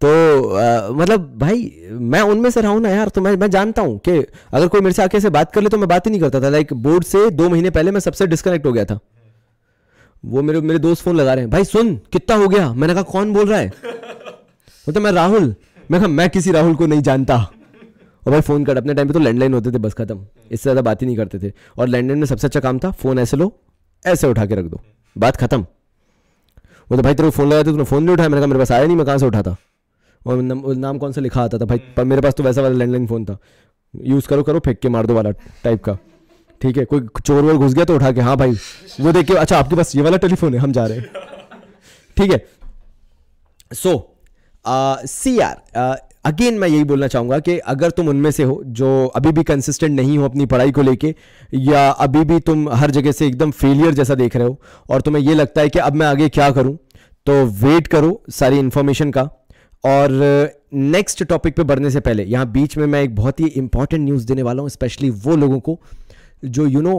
[0.00, 3.82] तो अ, मतलब भाई मैं उनमें से रहा हूँ ना यार तो मैं मैं जानता
[3.82, 6.10] हूँ कि अगर कोई मेरे से आके से बात कर ले तो मैं बात ही
[6.10, 8.98] नहीं करता था। लाइक बोर्ड से दो महीने पहले मैं सबसे डिस्कनेक्ट हो गया था।
[10.24, 12.72] वो मेरे मेरे दोस्त फ़ोन लगा रहे हैं, भाई सुन, कितना हो गया?
[12.72, 13.72] मैंने कहा, कौन बोल रहा है?
[14.86, 15.54] मतलब मैं राहुल।
[15.90, 19.14] मैं कहा, मैं किसी राहुल को नहीं जानता। और भाई फ़ोन कर अपने टाइम पे
[19.14, 22.18] तो लैंडलाइन होते थे, बस खत्म। इससे ज़्यादा बात ही नहीं करते थे। और लैंडलाइन
[22.18, 23.52] में सबसे अच्छा काम था, फ़ोन ऐसे लो,
[24.02, 24.80] ऐसे उठा के रख दो।
[25.16, 28.28] बात खत्म। वो तो भाई तेरे को फ़ोन लगाया था, तूने फ़ोन नहीं उठाया?
[28.28, 29.56] मैंने कहा, मेरे पास आया नहीं, मैं कहाँ से उठाता
[30.26, 31.64] और नाम कौन सा लिखा आता था?
[31.64, 33.38] भाई मेरे पास तो वैसा वाला लैंडलाइन फ़ोन था।
[33.94, 35.30] यूज़ करो करो, फेंक के मार दो वाला
[35.64, 35.96] टाइप का।
[36.60, 38.52] ठीक है, कोई चोर वोर घुस गया तो उठा के हाँ भाई,
[39.00, 41.06] वो देख के अच्छा आपके पास ये वाला टेलीफोन है, हम जा रहे हैं।
[42.16, 42.44] ठीक है
[43.70, 44.10] सो
[45.06, 49.32] सी आर अगेन मैं यही बोलना चाहूँगा कि अगर तुम उनमें से हो, जो अभी
[49.32, 51.14] भी कंसिस्टेंट नहीं हो अपनी पढ़ाई को लेके,
[51.52, 54.56] या अभी भी तुम हर जगह से एकदम फेलियर जैसा देख रहे हो,
[54.90, 56.76] और तुम्हें ये लगता है कि अब मैं आगे क्या करूँ
[57.26, 59.22] तो वेट करो सारी इंफॉर्मेशन का।
[59.84, 60.10] और
[60.74, 64.26] नेक्स्ट टॉपिक पे बढ़ने से पहले, यहाँ बीच में मैं एक बहुत ही इंपॉर्टेंट न्यूज़
[64.26, 65.78] देने वाला हूँ स्पेशली वो लोगों को
[66.44, 66.96] जो यू नो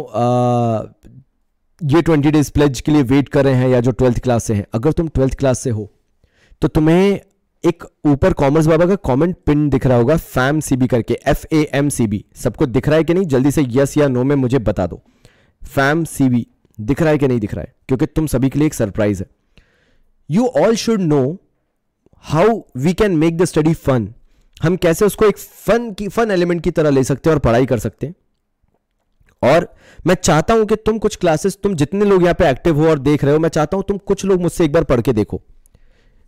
[1.81, 4.53] ये ट्वेंटी डेज़ प्लेज के लिए वेट कर रहे हैं या जो ट्वेल्थ क्लास से
[4.53, 5.91] हैं, अगर तुम ट्वेल्थ क्लास से हो
[6.61, 7.19] तो तुम्हें
[7.63, 11.61] एक ऊपर कॉमर्स बाबा का कमेंट पिन दिख रहा होगा फैम सीबी करके F A
[11.73, 13.25] M C B सबको दिख रहा है कि नहीं?
[13.25, 15.01] जल्दी से यस या नो में मुझे बता दो।
[15.61, 16.45] फैम सीबी
[16.77, 17.73] दिख रहा है कि नहीं दिख रहा है?
[17.87, 19.27] क्योंकि तुम सभी के लिए एक सरप्राइज़ है।
[20.29, 21.37] You all should know
[22.23, 24.13] how we can make the study fun
[24.63, 27.65] हम कैसे उसको एक फन की फन एलिमेंट की तरह ले सकते हैं और पढ़ाई
[27.65, 28.15] कर सकते हैं।
[29.45, 29.67] और
[30.07, 32.99] मैं चाहता हूँ कि तुम कुछ क्लासेस तुम जितने लोग यहाँ पे एक्टिव हो और
[33.01, 35.41] देख रहे हो, मैं चाहता हूँ तुम कुछ लोग मुझसे एक बार पढ़ के देखो।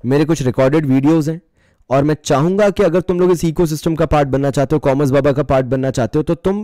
[0.04, 1.42] मेरे कुछ रिकॉर्डेड वीडियोस हैं
[1.90, 5.12] और मैं चाहूँगा कि अगर तुम लोग इस इको का पार्ट बनना चाहते हो कॉमर्स
[5.12, 6.64] बाबा का पार्ट बनना चाहते हो तो तुम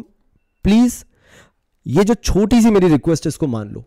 [0.66, 1.04] प्लीज़
[1.86, 3.84] ये जो छोटी सी मेरी रिक्वेस्ट है, इसको मान लो।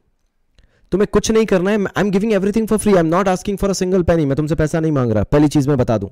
[0.93, 3.59] तुम्हें कुछ नहीं करना है I am giving everything for free I am not asking
[3.59, 6.11] for a single penny मैं तुमसे पैसा नहीं मांग रहा, पहली चीज़ मैं बता दूँ।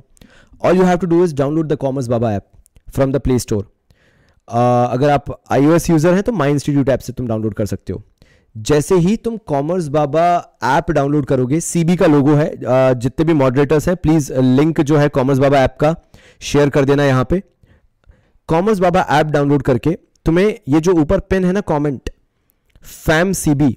[0.61, 2.47] All you have to do is download the Commerce Baba app
[2.89, 3.71] from the Play Store
[4.49, 8.03] अगर आप आई यूज़र हैं तो माई इंस्टीट्यूट ऐप से तुम डाउनलोड कर सकते हो।
[8.57, 10.25] जैसे ही तुम कॉमर्स बाबा
[10.65, 12.51] ऐप डाउनलोड करोगे सीबी का लोगो है
[12.95, 15.95] जितने भी मॉडरेटर्स हैं प्लीज़ लिंक जो है कॉमर्स बाबा ऐप का
[16.43, 17.43] शेयर कर देना यहाँ पे।
[18.49, 22.11] कॉमर्स बाबा ऐप डाउनलोड करके तुम्हें ये जो ऊपर पेन है ना कमेंट
[22.83, 23.77] फैम सीबी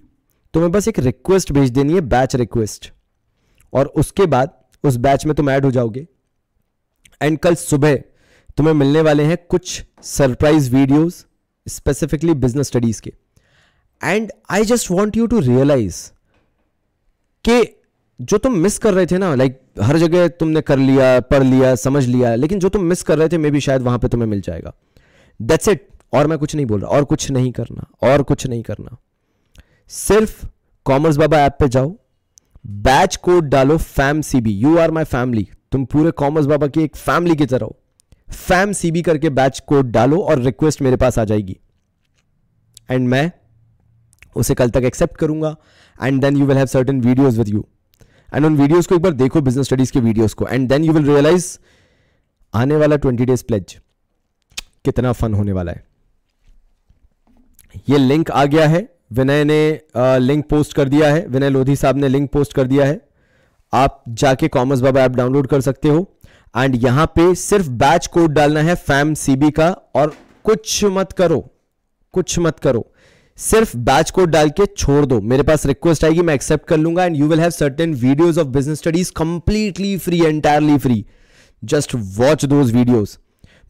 [0.54, 2.92] तुम्हें बस एक रिक्वेस्ट भेज देनी है बैच रिक्वेस्ट
[3.74, 4.52] और उसके बाद,
[4.84, 6.06] उस बैच में तुम ऐड हो जाओगे।
[7.22, 8.00] एंड कल सुबह
[8.58, 11.26] तुम्हें मिलने वाले हैं कुछ surprise videos
[11.68, 13.12] specifically business studies के।
[14.02, 15.96] And I just want you to realise
[17.46, 17.62] कि
[18.20, 21.44] जो तुम मिस कर रहे थे ना लाइक like, हर जगह तुमने कर लिया पढ़
[21.44, 24.08] लिया समझ लिया लेकिन जो तुम मिस कर रहे थे मे भी शायद वहाँ पे
[24.08, 24.74] तुम्हें मिल जाएगा।
[25.40, 28.64] दैट्स इट और मैं कुछ नहीं बोल रहा और कुछ नहीं करना और कुछ नहीं
[28.64, 28.98] करना।
[29.88, 30.46] सिर्फ़
[30.86, 31.96] कॉमर्स बाबा ऐप पे जाओ
[32.66, 36.96] बैच कोड डालो fam CB you are my family तुम पूरे कॉमर्स बाबा की एक
[36.96, 37.78] फैमिली की तरह हो।
[38.30, 41.58] फैम सीबी करके बैच कोड डालो और रिक्वेस्ट मेरे पास आ जाएगी।
[42.90, 43.32] एंड मैं
[44.36, 45.56] उसे कल तक एक्सेप्ट करूँगा
[46.04, 47.66] and then you will have certain videos with you
[48.34, 50.94] and उन वीडियोस को एक बार देखो बिज़नेस स्टडीज़ के वीडियोस को and then you
[50.94, 51.58] will realise
[52.54, 53.78] आने वाला ट्वेंटी डेज़ प्लेज
[54.86, 55.86] कितना फन होने वाला है।
[57.90, 59.82] ये लिंक आ गया है, विनय ने
[60.20, 63.02] लिंक पोस्ट कर दिया है, विनय लोधी साहब ने लिंक पोस्ट कर दिया है।
[63.74, 66.06] आप जाके कॉमर्स बाबा ऐप डाउनलोड कर सकते हो।
[66.54, 71.40] एंड यहाँ पे सिर्फ़ बैच कोड डालना है फैम सीबी का और कुछ मत करो,
[72.14, 72.86] कुछ मत करो।
[73.38, 77.06] सिर्फ़ बैच कोड डाल के छोड़ दो। मेरे पास रिक्वेस्ट आएगी, मैं एक्सेप्ट कर लूँगा
[77.06, 81.06] and you will have certain videos of business studies completely free entirely free
[81.64, 83.18] just watch those videos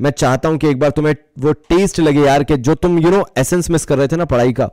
[0.02, 3.10] मैं चाहता हूँ कि एक बार तुम्हें वो टेस्ट लगे यार कि जो तुम यू
[3.12, 4.70] नो एसेंस मिस कर रहे थे ना पढ़ाई का।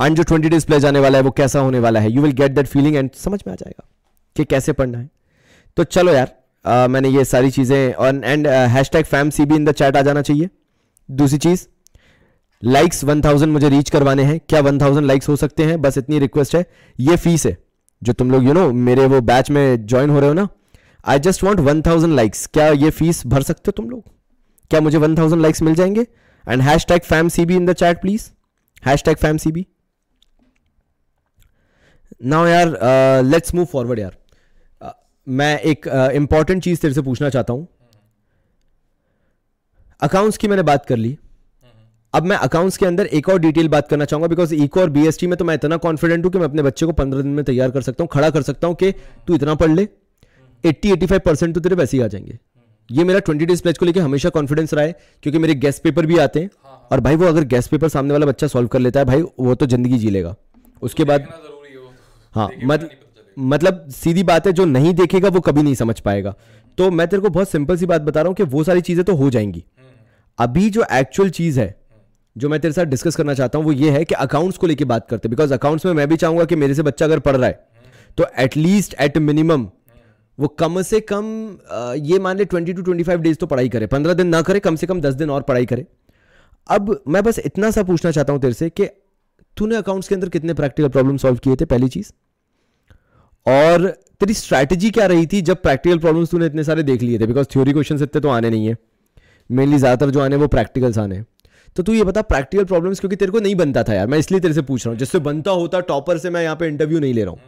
[0.00, 2.10] एंड जो ट्वेंटी डेज़ प्ले जाने वाला है, वो कैसा होने वाला है?
[2.12, 3.88] You will get that feeling and समझ में आ जाएगा
[4.36, 5.08] कि कैसे पढ़ना है।
[5.76, 6.32] तो चलो यार
[6.64, 8.46] मैंने ये सारी चीज़ें, और and
[8.92, 10.48] hashtag fam C B in the chat आ जाना चाहिए।
[11.08, 11.66] दूसरी चीज़
[12.62, 15.80] लाइक्स वन थाउज़ेंड मुझे रीच करवाने हैं। क्या वन थाउज़ेंड लाइक्स हो सकते हैं?
[15.82, 16.64] बस इतनी रिक्वेस्ट है।
[16.98, 17.56] ये फ़ीस है,
[18.02, 20.48] जो तुम लोग यू नो मेरे वो बैच में ज्वाइन हो रहे हो ना।
[21.04, 24.02] I just want one thousand likes क्या ये फ़ीस भर सकते हो तुम लोग?
[24.70, 26.06] क्या मुझे वन थाउज़ेंड लाइक्स मिल जाएँगे?
[26.44, 28.30] And hashtag fam C B in the chat please
[29.04, 29.66] hashtag fam C B
[32.24, 34.16] now यार लेट्स मूव फॉरवर्ड यार।
[35.26, 37.66] मैं एक इंपॉर्टेंट चीज़ तेरे से पूछना चाहता हूँ।
[40.02, 41.16] अकाउंट्स की मैंने बात कर ली।
[42.14, 45.26] अब मैं अकाउंट्स के अंदर एक और डिटेल बात करना चाहूँगा बिकॉज़ इको और बीएसटी
[45.26, 47.70] में तो मैं इतना कॉन्फिडेंट हूँ कि मैं अपने बच्चे को पंद्रह दिन में तैयार
[47.70, 48.92] कर सकता हूँ खड़ा कर सकता हूँ कि
[49.26, 49.88] तू इतना पढ़ ले।
[50.64, 52.38] एट्टी एटी फाइव परसेंट तो तेरे वैसे ही आ जाएँगे।
[52.88, 56.06] ये मेरा ट्वेंटी डेज़ प्लेज को लेकर हमेशा कॉन्फिडेंस रहा है क्योंकि मेरे गेस्ट पेपर
[56.06, 56.50] भी आते हैं।
[56.90, 59.54] और भाई वो अगर गेस्ट पेपर सामने वाला बच्चा सॉल्व कर लेता है भाई वो
[59.54, 60.34] तो ज़िंदगी जी लेगा।
[60.82, 61.28] उसके बाद
[62.34, 62.90] हाँ मत,
[63.36, 66.34] मतलब सीधी बात है, जो नहीं देखेगा, वो कभी नहीं समझ पाएगा।
[66.78, 69.04] तो मैं तेरे को बहुत सिंपल सी बात बता रहा हूँ कि वो सारी चीज़ें
[69.04, 69.64] तो हो जाएँगी।
[70.38, 71.74] अभी जो एक्चुअल चीज़ है,
[72.36, 74.84] जो मैं तेरे साथ डिस्कस करना चाहता हूँ, वो ये है कि अकाउंट्स को लेके
[74.84, 77.46] बात करते बिकॉज़ अकाउंट्स में मैं भी चाहूँगा कि मेरे से बच्चा अगर पढ़ रहा
[77.46, 77.68] है
[78.18, 79.66] तो एटलीस्ट एट मिनिमम
[80.38, 81.24] वो कम से कम
[82.02, 84.60] ये मान ले twenty two twenty five days तो पढ़ाई करे। पंद्रह दिन ना करे,
[84.60, 85.86] कम से कम दस दिन और पढ़ाई करे।
[86.66, 88.86] अब मैं बस इतना सा पूछना चाहता हूँ तेरे से कि
[89.56, 91.64] तूने अकाउंट्स के अंदर कितने प्रैक्टिकल प्रॉब्लम सॉल्व किए थे?
[91.64, 92.12] पहली चीज़।
[93.46, 93.86] और
[94.20, 97.26] तेरी स्ट्रैटेजी क्या रही थी जब प्रैक्टिकल प्रॉब्लम्स तूने इतने सारे देख लिए थे?
[97.26, 98.76] बिकॉज़ थ्योरी क्वेश्चन इतने तो आने नहीं है।
[99.50, 101.26] मेनली ज़्यादातर जो आने वो प्रैक्टिकल्स आने हैं।
[101.76, 104.40] तो तू ये बता प्रैक्टिकल प्रॉब्लम्स क्योंकि तेरे को नहीं बनता था यार। मैं इसलिए
[104.40, 107.14] तेरे से पूछ रहा हूँ। जिससे बनता होता टॉपर से मैं यहाँ पे इंटरव्यू नहीं
[107.14, 107.40] ले रहा हूँ।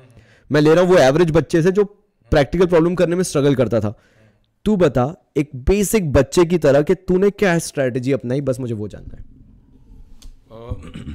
[0.50, 1.84] मैं ले रहा हूँ वो एवरेज बच्चे से जो
[2.32, 3.94] प्रैक्टिकल प्रॉब्लम करने में स्ट्रगल करता था।
[4.64, 5.04] तू बता
[5.36, 8.40] एक बेसिक बच्चे की तरह कि तूने क्या स्ट्रैटेजी अपनाई?
[8.40, 9.30] बस मुझे वो जानना है।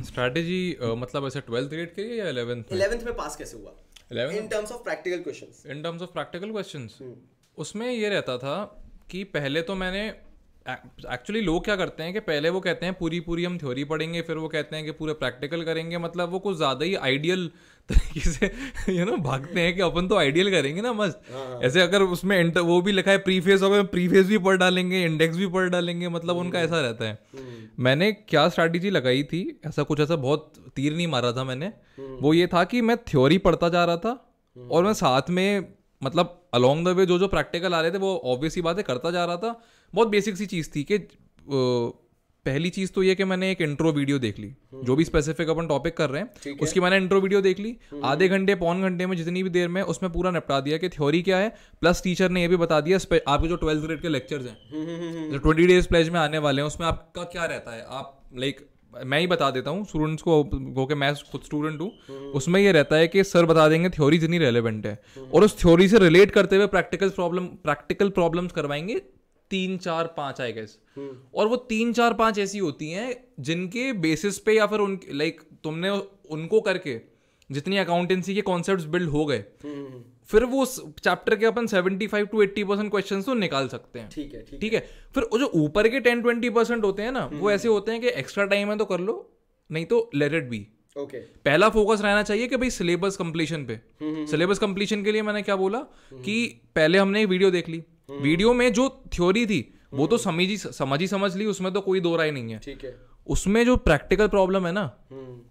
[0.03, 3.71] स्ट्रैटेजी uh, uh, मतलब ऐसे ट्वेल्थ ग्रेड के या इलेवेंथ इलेवेंथ में पास कैसे हुआ?
[4.12, 6.99] In terms of practical questions in terms of practical questions
[7.58, 8.64] उसमें ये रहता था
[9.10, 10.08] कि पहले तो मैंने
[10.66, 14.22] एक्चुअली लोग क्या करते हैं कि पहले वो कहते हैं पूरी पूरी हम थ्योरी पढ़ेंगे
[14.22, 17.49] फिर वो कहते हैं कि पूरे प्रैक्टिकल करेंगे मतलब वो कुछ ज़्यादा ही आइडियल
[17.89, 18.51] तरीके से
[18.89, 21.21] यू नो भागते हैं कि अपन तो आइडियल करेंगे ना मस्त।
[21.63, 25.38] ऐसे अगर उसमें enter- वो भी लिखा है प्रीफेस होगा प्रीफेस भी पढ़ डालेंगे इंडेक्स
[25.38, 27.19] भी पढ़ डालेंगे मतलब उनका ऐसा रहता है।
[27.79, 32.33] मैंने क्या स्ट्रैटेजी लगाई थी ऐसा कुछ ऐसा बहुत तीर नहीं मारा था मैंने। वो
[32.33, 34.35] ये था कि मैं थ्योरी पढ़ता जा रहा था
[34.71, 35.73] और मैं साथ में
[36.03, 38.83] मतलब अलोंग द वे जो जो प्रैक्टिकल आ रहे थे वो ऑब्वियस ही बात है
[38.83, 39.61] करता जा रहा था।
[39.95, 40.97] बहुत बेसिक सी चीज़ थी कि
[42.48, 44.52] पहली चीज़ तो ये कि मैंने एक इंट्रो वीडियो देख ली
[44.84, 48.28] जो भी स्पेसिफिक अपन टॉपिक कर रहे हैं उसकी मैंने इंट्रो वीडियो देख ली। आधे
[48.30, 51.38] घंटे पौन घंटे में जितनी भी देर में उसमें पूरा निपटा दिया कि थ्योरी क्या
[51.38, 51.50] है
[51.82, 55.38] प्लस टीचर ने ये भी बता दिया आपके जो ट्वेल्थ ग्रेड के लेक्चर्स हैं जो
[55.38, 57.86] ट्वेंटी डेज़ प्लेज में आने वाले हैं उसमें आपका क्या रहता है?
[57.89, 58.66] आप लाइक
[59.06, 60.43] मैं ही बता देता हूँ स्टूडेंट्स को
[60.76, 61.91] को कि मैं खुद स्टूडेंट हूँ
[62.36, 65.00] उसमें ये रहता है कि सर बता देंगे थ्योरी जितनी रेलेवेंट है।
[65.34, 69.02] और उस थ्योरी से रिलेट करते हुए प्रैक्टिकल प्रॉब्लम प्रैक्टिकल प्रॉब्लम्स करवाएँगे
[69.50, 70.78] तीन चार पाँच आई गेस
[71.36, 75.41] और वो तीन चार पाँच ऐसी होती हैं जिनके बेसिस पे या फिर उन लाइक
[75.64, 77.00] तुमने उनको करके
[77.50, 79.43] जितनी अकाउंटेंसी के कॉन्सेप्ट बिल्ड हो गए
[80.30, 84.34] फिर वो चैप्टर के अपन 75 टू 80 परसेंट क्वेश्चन तो निकाल सकते हैं। ठीक
[84.34, 84.80] है ठीक ठीक है।
[85.14, 88.02] फिर वो जो ऊपर के 10 20 परसेंट होते हैं ना वो ऐसे होते हैं
[88.02, 89.16] कि एक्स्ट्रा टाइम है तो कर लो
[89.70, 93.80] नहीं तो लेट इट बी ओके पहला फोकस रहना चाहिए कि भाई सिलेबस कंप्लीशन पे।
[94.28, 95.80] सिलेबस कंप्लीशन के लिए मैंने क्या बोला
[96.14, 96.45] कि
[96.76, 99.60] पहले हमने एक वीडियो देख ली। वीडियो में जो थ्योरी थी
[99.93, 102.60] वो तो समझ ही समझ ही समझ ली उसमें तो कोई दो राय नहीं है।
[102.60, 102.95] ठीक है।
[103.28, 104.84] उसमें जो प्रैक्टिकल प्रॉब्लम है ना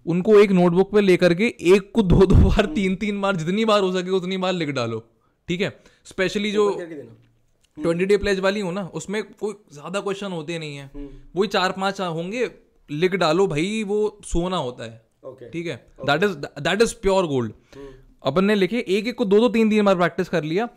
[0.06, 3.64] उनको एक नोटबुक पे लेकर के एक को दो दो बार तीन तीन बार जितनी
[3.64, 5.00] बार हो सके उतनी बार लिख डालो।
[5.48, 5.76] ठीक है?
[6.04, 10.90] स्पेशली जो ट्वेंटी डे प्लेज वाली हो ना उसमें कोई ज़्यादा क्वेश्चन होते नहीं है।
[11.36, 12.50] वही चार पाँच होंगे
[12.90, 15.76] लिख डालो भाई वो सोना होता है। ठीक है?
[16.02, 17.52] That is that is pure gold
[18.24, 20.68] अपन ने लिखे एक एक को दो दो तीन तीन बार प्रैक्टिस कर लिया।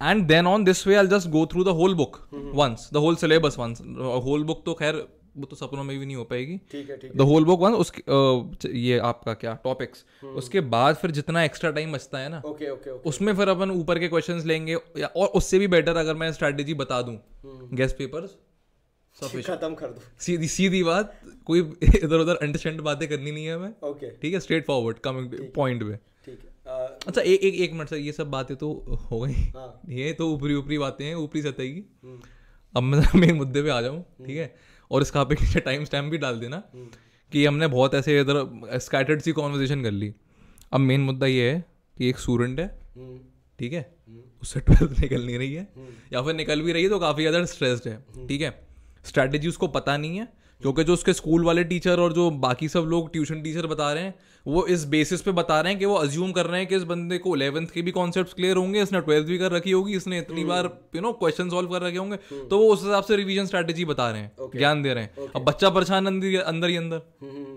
[0.00, 2.16] And then on this way I just go through the whole book
[2.54, 3.80] once the whole syllabus once
[4.24, 6.54] whole book तो खैर वो तो सपनों में भी नहीं हो पाएगी।
[7.16, 10.04] द होल बुक वन उसके ये आपका क्या टॉपिक्स
[10.36, 13.70] उसके बाद फिर जितना एक्स्ट्रा टाइम बचता है ना ओके ओके ओके उसमें फिर अपन
[13.70, 17.18] ऊपर के क्वेश्चंस लेंगे या और उससे भी बेटर अगर मैं स्ट्रैटेजी बता दूँ।
[17.72, 18.36] गेस्ट पेपर्स
[19.22, 21.12] खत्म कर दो। सीधी सीधी बात
[21.46, 23.72] कोई इधर उधर अंडरस्टैंड बातें करनी नहीं है हमें।
[24.22, 25.98] ठीक है स्ट्रेट फॉरवर्ड कमिंग पॉइंट पे।
[27.06, 28.70] अच्छा एक एक एक मिनट सर ये सब बातें तो
[29.10, 32.20] हो गई। हाँ। ये तो ऊपरी ऊपरी बातें हैं ऊपरी सतह की।
[32.74, 34.54] अब मैं मेन मुद्दे पे आ जाऊँ ठीक है?
[34.90, 36.62] और इसका पे नीचे टाइम स्टैम्प भी डाल देना
[37.32, 40.12] कि हमने बहुत ऐसे इधर स्कैटर्ड सी कॉन्वर्जेशन कर ली।
[40.72, 41.64] अब मेन मुद्दा ये है
[41.96, 42.68] कि एक स्टूडेंट है
[43.58, 43.84] ठीक है?
[44.42, 45.68] उससे ट्वेल्थ निकल नहीं रही है।
[46.12, 48.50] या फिर निकल भी रही है तो काफ़ी ज़्यादा स्ट्रेस्ड है ठीक है?
[49.04, 50.28] स्ट्रैटेजी उसको पता नहीं है
[50.60, 54.02] क्योंकि जो उसके स्कूल वाले टीचर और जो बाकी सब लोग ट्यूशन टीचर बता रहे
[54.02, 54.14] हैं
[54.46, 56.82] वो इस बेसिस पे बता रहे हैं कि वो अज्यूम कर रहे हैं कि इस
[56.82, 60.18] बंदे को इलेवंथ के भी कॉन्सेप्ट क्लियर होंगे इसने ट्वेल्थ भी कर रखी होगी इसने
[60.18, 63.46] इतनी बार यू नो क्वेश्चन सॉल्व कर रखे होंगे। तो वो उस हिसाब से रिविजन
[63.46, 67.02] स्ट्रैटेजी बता रहे हैं ज्ञान दे रहे हैं। अब बच्चा परेशान अंदर अंदर ही अंदर।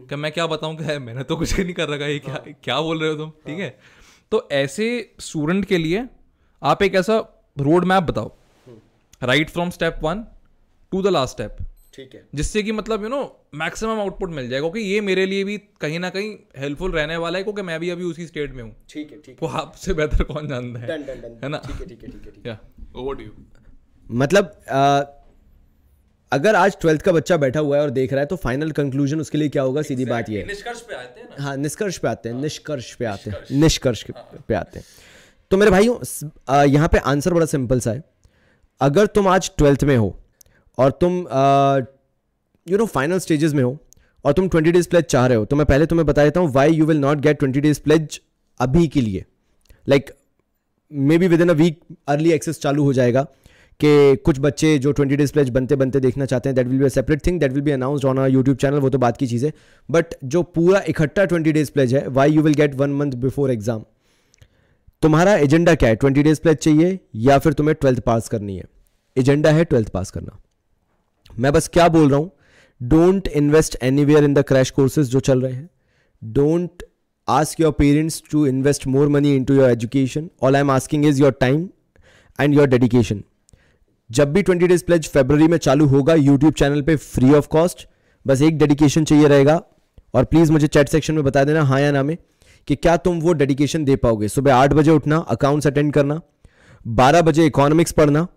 [0.10, 3.00] कि मैं क्या बताऊँ कि मैंने तो कुछ नहीं कर रखा ये क्या क्या बोल
[3.00, 3.30] रहे हो तुम?
[3.46, 3.78] ठीक है.
[4.32, 6.08] तो ऐसे स्टूडेंट के लिए
[6.62, 7.18] आप एक ऐसा
[7.58, 8.36] रोड मैप बताओ।
[9.24, 10.26] Right from step one
[10.92, 11.58] to the last step
[12.00, 13.22] ठीक है। जिससे कि मतलब यू नो
[13.56, 17.38] मैक्सिमम आउटपुट मिल जाएगा। क्योंकि ये मेरे लिए भी कहीं ना कहीं हेल्पफुल रहने वाला
[17.38, 20.24] है क्योंकि मैं भी अभी उसी स्टेट में हूँ। ठीक है ठीक वो आपसे बेहतर
[20.24, 20.88] कौन जानता है?
[20.88, 21.40] Done done done.
[21.44, 21.58] है ना?
[21.58, 22.58] ठीक है ठीक है ठीक है ठीक है। या
[22.96, 23.32] ओवर टू यू
[24.10, 25.16] मतलब
[26.32, 29.20] अगर आज ट्वेल्थ का बच्चा बैठा हुआ है और देख रहा है तो फाइनल कंक्लूजन
[29.20, 29.82] उसके लिए क्या होगा?
[29.82, 31.44] सीधी बात ये। निष्कर्ष पे आते हैं ना?
[31.44, 34.04] हाँ निष्कर्ष पे आते हैं निष्कर्ष पे आते हैं निष्कर्ष।
[34.48, 34.86] पे आते हैं।
[35.52, 38.04] तो मेरे भाइयों यहाँ पे आंसर बड़ा सिंपल सा है।
[38.82, 40.10] अगर तुम आज ट्वेल्थ में हो
[40.80, 41.18] और तुम
[42.68, 43.78] यू नो फाइनल स्टेजेस में हो
[44.26, 46.52] और तुम ट्वेंटी डेज़ प्लेज चाह रहे हो तो मैं पहले तुम्हें बता देता हूँ
[46.54, 48.20] why you will not get twenty days pledge
[48.60, 49.26] अभी के लिए।
[49.88, 50.12] Like
[51.18, 53.24] maybe within a week early access चालू हो जाएगा
[53.80, 56.86] कि कुछ बच्चे जो ट्वेंटी डेज़ प्लेज बनते बनते देखना चाहते हैं that will be
[56.86, 59.28] a separate thing that will be announced on our YouTube channel वो तो बात की
[59.28, 59.54] चीज़ है।
[59.90, 63.52] बट जो पूरा इकट्ठा ट्वेंटी डेज़ प्लेज है why you will get one month before
[63.52, 63.84] exam
[65.04, 65.96] तुम्हारा एजेंडा क्या है?
[65.96, 68.64] ट्वेंटी डेज़ प्लेज चाहिए या फिर तुम्हें ट्वेल्थ पास करनी है?
[69.18, 70.40] एजेंडा है ट्वेल्थ पास करना।
[71.40, 72.32] मैं बस क्या बोल रहा हूँ?
[72.82, 75.70] Don't invest anywhere in the crash courses जो चल रहे हैं।
[76.22, 76.84] Don't
[77.72, 81.68] parents to invest more money into your education all I am asking is your time
[82.40, 83.24] and your dedication
[84.10, 87.88] जब भी 20 डेज़ प्लेज फेब्रवरी में चालू होगा यूट्यूब चैनल पे फ्री ऑफ़ कॉस्ट
[88.26, 89.62] बस एक डेडिकेशन चाहिए रहेगा।
[90.16, 92.18] और प्लीज़ मुझे चैट सेक्शन में बता देना हाँ या ना में,
[92.68, 94.28] कि क्या तुम वो डेडिकेशन दे पाओगे?
[94.28, 96.20] सुबह आठ बजे उठना अकाउंट्स अटेंड करना,
[96.88, 98.28] बारह बजे इकोनॉमिक्स पढ़ना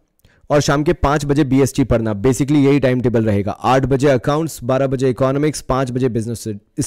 [0.50, 4.62] और शाम के पाँच बजे बी पढ़ना। बेसिकली यही टाइम टेबल रहेगा। आठ बजे अकाउंट्स
[4.64, 6.44] बारह बजे इकोनॉमिक्स पाँच बजे बिज़नेस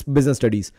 [0.10, 0.72] बिज़नेस स्टडीज़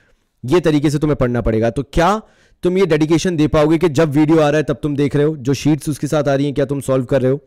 [0.45, 2.21] ये तरीके से तुम्हें पढ़ना पड़ेगा। तो क्या
[2.63, 5.25] तुम ये डेडिकेशन दे पाओगे कि जब वीडियो आ रहा है तब तुम देख रहे
[5.25, 5.37] हो?
[5.37, 7.41] जो शीट्स उसके साथ आ रही हैं, क्या तुम सॉल्व कर रहे हो?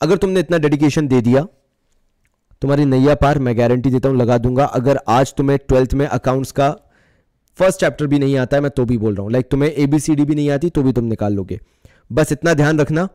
[0.00, 1.46] अगर तुमने इतना डेडिकेशन दे दिया,
[2.62, 6.52] तुम्हारी नैया पार, मैं गारंटी देता हूँ, लगा दूँगा। अगर आज तुम्हें ट्वेल्थ में अकाउंट्स
[6.52, 6.70] का
[7.58, 10.24] फ़र्स्ट चैप्टर भी नहीं आता है, मैं तो भी बोल रहा हूँ। लाइक तुम्हें एबीसीडी
[10.24, 11.60] भी नहीं आती तो भी तुम निकाल लोगे।
[12.12, 13.08] बस इतना ध्यान रखना।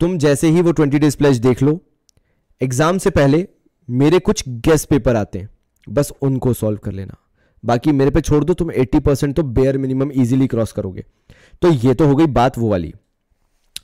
[0.00, 1.80] तुम जैसे ही वो ट्वेंटी डेज़ प्लेज देख लो,
[2.60, 3.46] एग्ज़ाम से पहले
[3.88, 5.48] मेरे कुछ गेस्ट पेपर आते हैं।
[5.86, 7.16] बस उनको सॉल्व कर लेना।
[7.64, 11.04] बाकी मेरे पे छोड़ दो, तुम 80 परसेंट तो बेयर मिनिमम इजीली क्रॉस करोगे।
[11.62, 12.92] तो ये तो हो गई बात वो वाली।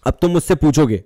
[0.06, 0.98] अब तुम मुझसे पूछोगे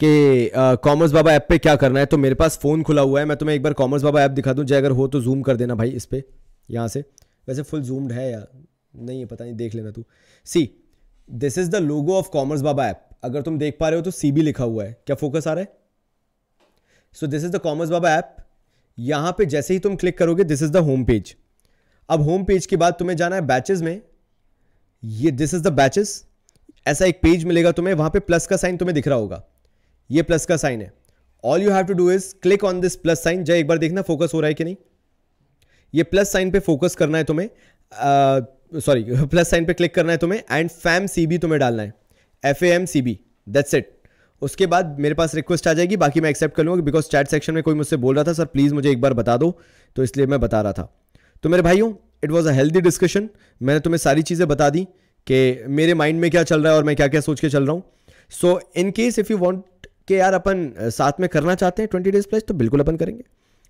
[0.00, 0.50] कि
[0.84, 2.06] कॉमर्स बाबा ऐप पे क्या करना है?
[2.06, 4.52] तो मेरे पास फ़ोन खुला हुआ है। मैं तुम्हें एक बार कॉमर्स बाबा ऐप दिखा
[4.52, 6.22] दूँ। चाहे अगर हो तो जूम कर देना भाई इस पर
[6.68, 7.04] यहाँ से।
[7.48, 8.44] वैसे फुल जूम्ड है या
[8.94, 10.04] नहीं है, पता नहीं, देख लेना तू।
[10.46, 10.68] See
[11.28, 14.10] this is the logo of commerce Baba app अगर तुम देख पा रहे हो तो
[14.10, 15.72] सी बी लिखा हुआ है। क्या फोकस आ रहा है?
[17.16, 18.36] So this is the commerce Baba app
[18.98, 21.34] यहाँ पे जैसे ही तुम क्लिक करोगे this is the home page
[22.08, 24.00] अब होम पेज के बाद तुम्हें जाना है बैचेस में।
[25.02, 26.24] ये दिस इज़ द बैचेस
[26.86, 29.42] ऐसा एक पेज मिलेगा तुम्हें, वहाँ पे प्लस का साइन तुम्हें दिख रहा होगा।
[30.10, 30.92] ये प्लस का साइन है।
[31.44, 34.02] All you have to do is click on this plus sign जय, एक बार देखना
[34.02, 34.76] फोकस हो रहा है कि नहीं?
[35.94, 37.48] ये प्लस साइन पे फोकस करना है तुम्हें।
[38.80, 41.92] सॉरी प्लस साइन पे क्लिक करना है तुम्हें। एंड फैम सी तुम्हें डालना है।
[42.44, 43.92] F A M C B that's it
[44.42, 47.54] उसके बाद मेरे पास रिक्वेस्ट आ जाएगी, बाकी मैं एक्सेप्ट कर लूँगा बिकॉज़ चैट सेक्शन
[47.54, 49.50] में कोई मुझसे बोल रहा था सर प्लीज़ मुझे एक बार बता दो।
[49.96, 50.88] तो इसलिए मैं बता रहा था।
[51.44, 51.92] तो मेरे भाइयों
[52.24, 53.28] it was a healthy discussion
[53.60, 54.84] मैंने तुम्हें सारी चीज़ें बता दी
[55.26, 57.66] कि मेरे माइंड में क्या चल रहा है और मैं क्या क्या सोच के चल
[57.66, 57.82] रहा हूँ।
[58.32, 62.10] So in case if you want के यार अपन साथ में करना चाहते हैं ट्वेंटी
[62.10, 63.24] डेज़ प्लस तो बिल्कुल अपन करेंगे।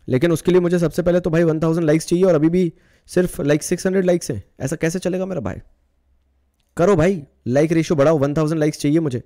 [0.09, 2.72] लेकिन उसके लिए मुझे सबसे पहले तो भाई वन थाउज़ेंड लाइक्स चाहिए और अभी भी
[3.09, 5.61] सिर्फ़ लाइक सिक्स हंड्रेड लाइक्स हैं। ऐसा कैसे चलेगा मेरा भाई?
[6.77, 9.22] करो भाई लाइक रेशियो बढ़ाओ वन थाउज़ेंड लाइक्स चाहिए मुझे।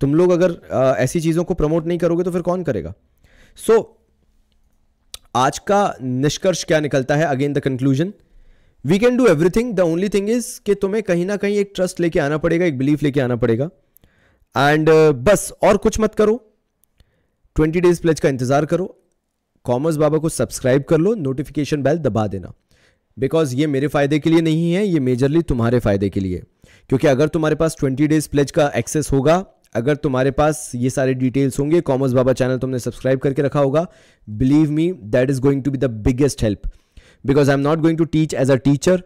[0.00, 2.94] तुम लोग अगर आ, ऐसी चीज़ों को प्रमोट नहीं करोगे तो फिर कौन करेगा?
[3.58, 3.84] सो so,
[5.36, 7.24] आज का निष्कर्ष क्या निकलता है?
[7.26, 8.12] Again the conclusion
[8.84, 12.00] we can do everything the only thing is कि तुम्हें कहीं ना कहीं एक ट्रस्ट
[12.00, 13.68] लेके आना पड़ेगा एक बिलीफ लेके आना पड़ेगा।
[14.54, 16.36] एंड uh, बस और कुछ मत करो।
[17.56, 18.86] ट्वेंटी डेज़ प्लेज का इंतज़ार करो।
[19.64, 22.52] कॉमर्स बाबा को सब्सक्राइब कर लो नोटिफिकेशन बेल दबा देना।
[23.20, 26.42] बिकॉज़ ये मेरे फ़ायदे के लिए नहीं है, ये मेजरली तुम्हारे फ़ायदे के लिए।
[26.88, 29.44] क्योंकि अगर तुम्हारे पास ट्वेंटी डेज़ प्लेज का एक्सेस होगा,
[29.74, 33.86] अगर तुम्हारे पास ये सारे डिटेल्स होंगे कॉमर्स बाबा चैनल तुमने सब्सक्राइब करके रखा होगा
[34.28, 36.70] believe me that is going to be the biggest help
[37.24, 39.02] because I am not going to teach as a teacher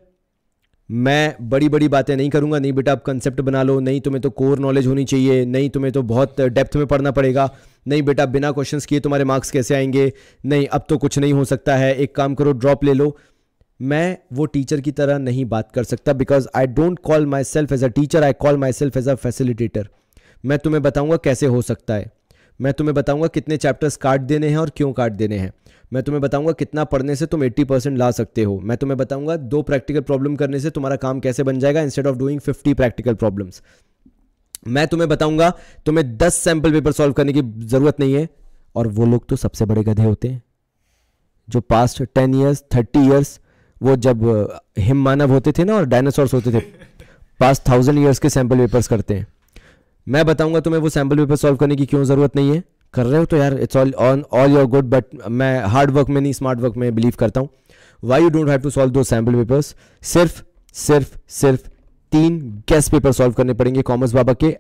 [0.91, 4.31] मैं बड़ी बड़ी बातें नहीं करूँगा, नहीं बेटा आप कंसेप्ट बना लो, नहीं तुम्हें तो
[4.31, 7.49] कोर नॉलेज होनी चाहिए, नहीं तुम्हें तो बहुत डेप्थ में पढ़ना पड़ेगा,
[7.87, 10.13] नहीं बेटा बिना क्वेश्चन किए तुम्हारे मार्क्स कैसे आएँगे,
[10.45, 13.17] नहीं अब तो कुछ नहीं हो सकता है, एक काम करो ड्रॉप ले लो।
[13.85, 17.85] मैं वो टीचर की तरह नहीं बात कर सकता because I don't call myself as
[17.85, 19.89] a teacher I call myself as a facilitator
[20.45, 22.11] मैं तुम्हें बताऊँगा कैसे हो सकता है।
[22.61, 25.53] मैं तुम्हें बताऊँगा कितने चैप्टर्स काट देने हैं और क्यों काट देने हैं।
[25.93, 29.37] मैं तुम्हें बताऊँगा कितना पढ़ने से तुम 80 परसेंट ला सकते हो। मैं तुम्हें बताऊँगा
[29.37, 33.15] दो प्रैक्टिकल प्रॉब्लम करने से तुम्हारा काम कैसे बन जाएगा instead of doing 50 practical
[33.15, 33.63] problems
[34.69, 35.53] मैं तुम्हें बताऊँगा
[35.87, 38.29] तुम्हें 10 सैंपल पेपर सॉल्व करने की ज़रूरत नहीं है
[38.77, 40.43] और वो लोग तो सबसे बड़े गधे होते हैं।
[41.49, 43.39] जो past ten years thirty years
[43.85, 44.23] वो जब
[44.79, 46.61] हिम मानव होते थे ना और डायनासोर्स होते थे,
[47.41, 49.27] पास थाउज़ेंड ईयर्स के सैंपल पेपर्स करते हैं।
[50.07, 52.63] मैं बताऊँगा तुम्हें वो सैंपल पेपर सॉल्व करने की क्यों ज़रूरत नहीं है।
[52.95, 56.09] कर रहे हो तो यार it's all on all your good but मैं हार्ड वर्क
[56.09, 57.49] में नहीं स्मार्ट वर्क में बिलीव करता हूँ।
[58.03, 60.43] Why you don't have to solve दो सैंपल पेपर्स सिर्फ़
[60.75, 61.69] सिर्फ़ सिर्फ़
[62.13, 64.57] तीन गेस्ट पेपर सॉल्व करने पड़ेंगे कॉमर्स बाबा के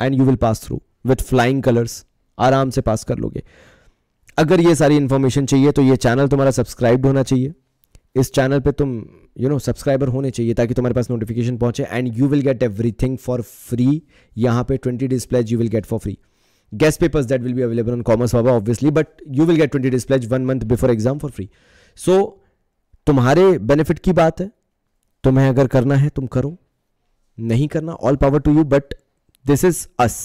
[0.00, 2.04] and you will pass through with flying colours
[2.38, 3.42] आराम से पास कर लोगे।
[4.38, 7.52] अगर ये सारी इन्फॉर्मेशन चाहिए तो ये चैनल तुम्हारा सब्सक्राइब होना चाहिए।
[8.20, 8.92] इस चैनल पे तुम
[9.40, 13.16] यू नो सब्सक्राइबर होने चाहिए ताकि तुम्हारे पास नोटिफिकेशन पहुँचे and you will get everything
[13.18, 14.02] for free
[14.36, 16.18] यहाँ पे twenty days pledge you will get for free
[16.72, 20.04] papers that will be available on commerce baba, obviously, but you will get 20 days
[20.04, 21.48] pledge one month before exam for free.
[21.98, 22.16] So,
[23.06, 24.50] तुम्हारे benefit की बात है।
[25.24, 26.56] तुम्हें अगर करना है, तुम करो।
[27.38, 28.94] नहीं करना all power to you but
[29.44, 30.16] this is us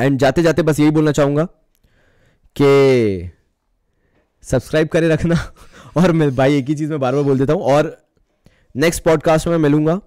[0.00, 1.44] and जाते जाते बस यही बोलना चाहूँगा
[2.56, 3.30] कि
[4.42, 5.34] सब्सक्राइब करे रखना।
[5.96, 7.96] और मैं भाई एक ही चीज़ में बार बार बोल देता हूँ और
[8.76, 10.00] नेक्स्ट पॉडकास्ट में मिलूँगा।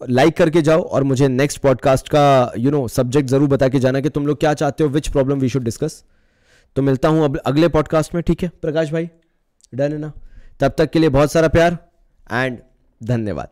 [0.00, 4.00] लाइक करके जाओ और मुझे नेक्स्ट पॉडकास्ट का यू नो सब्जेक्ट ज़रूर बता के जाना
[4.00, 6.04] कि तुम लोग क्या चाहते हो which problem we should discuss
[6.76, 8.48] तो मिलता हूँ अब अगले पॉडकास्ट में, ठीक है?
[8.62, 9.08] प्रकाश भाई
[9.74, 10.12] डन है ना?
[10.60, 11.78] तब तक के लिए बहुत सारा प्यार
[12.32, 12.58] एंड
[13.00, 13.48] धन्यवाद।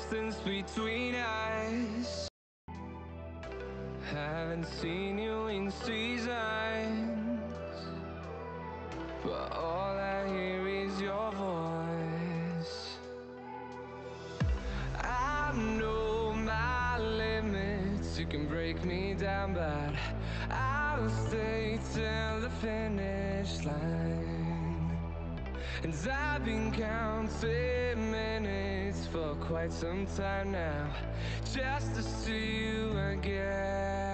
[0.00, 2.29] distance between us.
[29.50, 30.86] quite some time now
[31.52, 34.09] just to see you again.